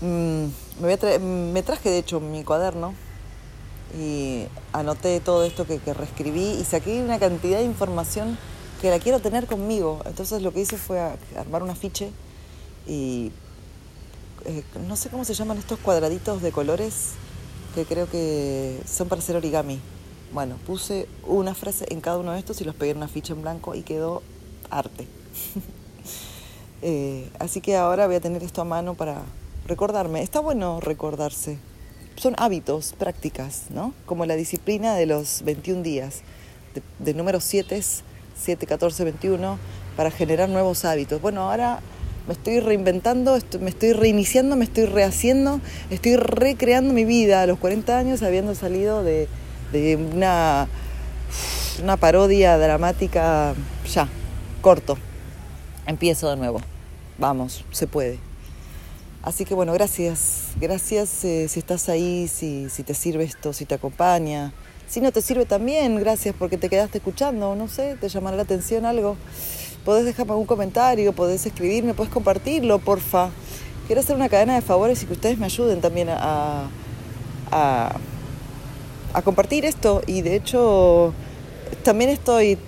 mm, 0.00 0.44
me, 0.82 1.18
me, 1.18 1.62
traje, 1.62 1.90
de 1.90 1.98
hecho, 1.98 2.20
mi 2.20 2.44
cuaderno 2.44 2.94
y 3.98 4.44
anoté 4.72 5.20
todo 5.20 5.44
esto 5.44 5.66
que, 5.66 5.78
que 5.78 5.94
reescribí 5.94 6.58
y 6.60 6.64
saqué 6.64 7.02
una 7.02 7.18
cantidad 7.18 7.58
de 7.58 7.64
información 7.64 8.38
que 8.80 8.90
la 8.90 8.98
quiero 8.98 9.20
tener 9.20 9.46
conmigo. 9.46 10.00
Entonces 10.04 10.42
lo 10.42 10.52
que 10.52 10.60
hice 10.60 10.76
fue 10.76 11.00
armar 11.36 11.62
un 11.62 11.70
afiche 11.70 12.10
y 12.86 13.32
eh, 14.44 14.62
no 14.86 14.96
sé 14.96 15.08
cómo 15.08 15.24
se 15.24 15.34
llaman 15.34 15.58
estos 15.58 15.78
cuadraditos 15.78 16.42
de 16.42 16.52
colores 16.52 17.12
que 17.74 17.84
creo 17.84 18.08
que 18.10 18.80
son 18.86 19.08
para 19.08 19.20
hacer 19.20 19.36
origami. 19.36 19.80
Bueno, 20.32 20.56
puse 20.66 21.08
una 21.26 21.54
frase 21.54 21.86
en 21.90 22.00
cada 22.00 22.18
uno 22.18 22.32
de 22.32 22.38
estos 22.38 22.60
y 22.60 22.64
los 22.64 22.74
pegué 22.74 22.90
en 22.92 22.98
una 22.98 23.08
ficha 23.08 23.32
en 23.32 23.42
blanco 23.42 23.74
y 23.74 23.82
quedó 23.82 24.22
arte. 24.70 25.06
Eh, 26.80 27.28
así 27.40 27.60
que 27.60 27.74
ahora 27.74 28.06
voy 28.06 28.14
a 28.14 28.20
tener 28.20 28.44
esto 28.44 28.60
a 28.60 28.64
mano 28.64 28.94
para 28.94 29.22
recordarme. 29.66 30.22
Está 30.22 30.38
bueno 30.38 30.78
recordarse. 30.78 31.58
Son 32.14 32.34
hábitos, 32.38 32.94
prácticas, 32.96 33.64
¿no? 33.70 33.94
Como 34.06 34.26
la 34.26 34.36
disciplina 34.36 34.94
de 34.94 35.06
los 35.06 35.42
21 35.42 35.82
días, 35.82 36.22
de, 37.00 37.14
número 37.14 37.40
7, 37.40 37.82
7, 38.36 38.66
14, 38.66 39.02
21, 39.02 39.58
para 39.96 40.12
generar 40.12 40.48
nuevos 40.48 40.84
hábitos. 40.84 41.20
Bueno, 41.20 41.50
ahora 41.50 41.80
me 42.28 42.34
estoy 42.34 42.60
reinventando, 42.60 43.38
me 43.58 43.70
estoy 43.70 43.94
reiniciando, 43.94 44.54
me 44.54 44.64
estoy 44.64 44.84
rehaciendo, 44.84 45.62
estoy 45.88 46.16
recreando 46.16 46.92
mi 46.92 47.06
vida 47.06 47.40
a 47.40 47.46
los 47.46 47.58
40 47.58 47.98
años 47.98 48.22
habiendo 48.22 48.54
salido 48.54 49.02
de, 49.02 49.28
una, 50.12 50.68
parodia 51.98 52.58
dramática 52.58 53.54
ya, 53.90 54.08
corto. 54.60 54.98
Empiezo 55.86 56.28
de 56.28 56.36
nuevo. 56.36 56.60
Vamos, 57.16 57.64
se 57.70 57.86
puede. 57.86 58.18
Así 59.22 59.46
que 59.46 59.54
bueno, 59.54 59.72
gracias. 59.72 60.48
Gracias 60.60 61.24
eh, 61.24 61.48
si 61.48 61.60
estás 61.60 61.88
ahí, 61.88 62.28
si, 62.28 62.68
si 62.68 62.82
te 62.82 62.92
sirve 62.92 63.24
esto, 63.24 63.54
si 63.54 63.64
te 63.64 63.74
acompaña. 63.74 64.52
Si 64.86 65.00
no 65.00 65.12
te 65.12 65.22
sirve 65.22 65.46
también, 65.46 65.96
gracias 65.98 66.34
porque 66.38 66.58
te 66.58 66.68
quedaste 66.68 66.98
escuchando, 66.98 67.56
no 67.56 67.68
sé, 67.68 67.96
te 67.98 68.08
llamará 68.10 68.36
la 68.36 68.42
atención 68.42 68.84
algo 68.84 69.16
podés 69.84 70.04
dejarme 70.04 70.32
algún 70.32 70.46
comentario, 70.46 71.12
podés 71.12 71.44
escribirme, 71.46 71.94
podés 71.94 72.12
compartirlo, 72.12 72.78
porfa. 72.78 73.30
Quiero 73.86 74.00
hacer 74.00 74.16
una 74.16 74.28
cadena 74.28 74.54
de 74.54 74.60
favores 74.60 75.02
y 75.02 75.06
que 75.06 75.14
ustedes 75.14 75.38
me 75.38 75.46
ayuden 75.46 75.80
también 75.80 76.08
a, 76.10 76.68
a, 77.50 79.22
compartir 79.24 79.64
esto. 79.64 80.02
Y 80.06 80.22
de 80.22 80.36
hecho, 80.36 81.12
también 81.82 82.10
estoy, 82.10 82.58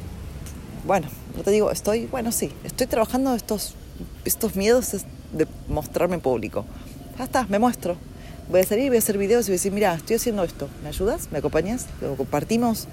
bueno, 0.87 1.09
no 1.37 1.43
te 1.43 1.51
digo, 1.51 1.71
estoy, 1.71 2.07
bueno, 2.07 2.33
sí, 2.33 2.53
estoy 2.65 2.87
trabajando 2.87 3.35
estos, 3.35 3.75
estos 4.25 4.57
miedos 4.57 4.93
de 5.33 5.47
mostrarme 5.69 6.15
en 6.15 6.21
público. 6.21 6.65
Ya 7.19 7.25
está, 7.25 7.47
me 7.49 7.59
muestro. 7.59 7.97
Voy 8.51 8.61
a 8.61 8.65
salir, 8.65 8.89
voy 8.89 8.97
a 8.97 8.99
hacer 8.99 9.19
videos 9.19 9.47
y 9.47 9.51
voy 9.51 9.55
a 9.55 9.59
decir, 9.59 9.73
mira, 9.73 9.95
estoy 9.95 10.17
haciendo 10.17 10.43
esto. 10.43 10.69
¿Me 10.83 10.89
ayudas? 10.89 11.29
¿Me 11.31 11.39
acompañas? 11.39 11.87
¿Lo 12.01 12.17
compartimos? 12.17 12.89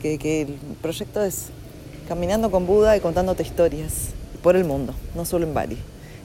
Que, 0.00 0.18
que 0.18 0.42
el 0.42 0.56
proyecto 0.80 1.22
es 1.24 1.46
caminando 2.08 2.50
con 2.50 2.66
Buda 2.66 2.96
y 2.96 3.00
contándote 3.00 3.42
historias 3.42 4.10
por 4.42 4.56
el 4.56 4.64
mundo, 4.64 4.94
no 5.14 5.24
solo 5.24 5.46
en 5.46 5.54
Bali. 5.54 5.78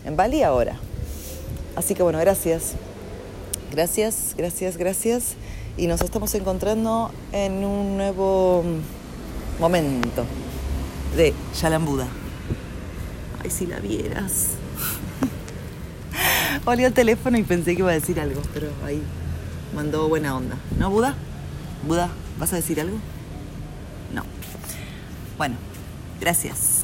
En 0.05 0.15
Bali 0.15 0.43
ahora. 0.43 0.77
Así 1.75 1.95
que 1.95 2.03
bueno, 2.03 2.19
gracias. 2.19 2.73
Gracias, 3.71 4.35
gracias, 4.37 4.77
gracias. 4.77 5.35
Y 5.77 5.87
nos 5.87 6.01
estamos 6.01 6.33
encontrando 6.35 7.11
en 7.31 7.63
un 7.63 7.97
nuevo 7.97 8.63
momento 9.59 10.25
de 11.15 11.33
Shalam 11.55 11.85
Buda. 11.85 12.07
Ay, 13.43 13.49
si 13.49 13.65
la 13.65 13.79
vieras. 13.79 14.49
Olí 16.65 16.83
el 16.83 16.93
teléfono 16.93 17.37
y 17.37 17.43
pensé 17.43 17.73
que 17.75 17.79
iba 17.79 17.91
a 17.91 17.93
decir 17.93 18.19
algo, 18.19 18.41
pero 18.53 18.67
ahí 18.85 19.01
mandó 19.75 20.09
buena 20.09 20.35
onda. 20.35 20.57
¿No, 20.77 20.91
Buda? 20.91 21.15
Buda, 21.87 22.09
¿vas 22.37 22.53
a 22.53 22.57
decir 22.57 22.79
algo? 22.81 22.97
No. 24.13 24.23
Bueno, 25.37 25.55
Gracias. 26.21 26.80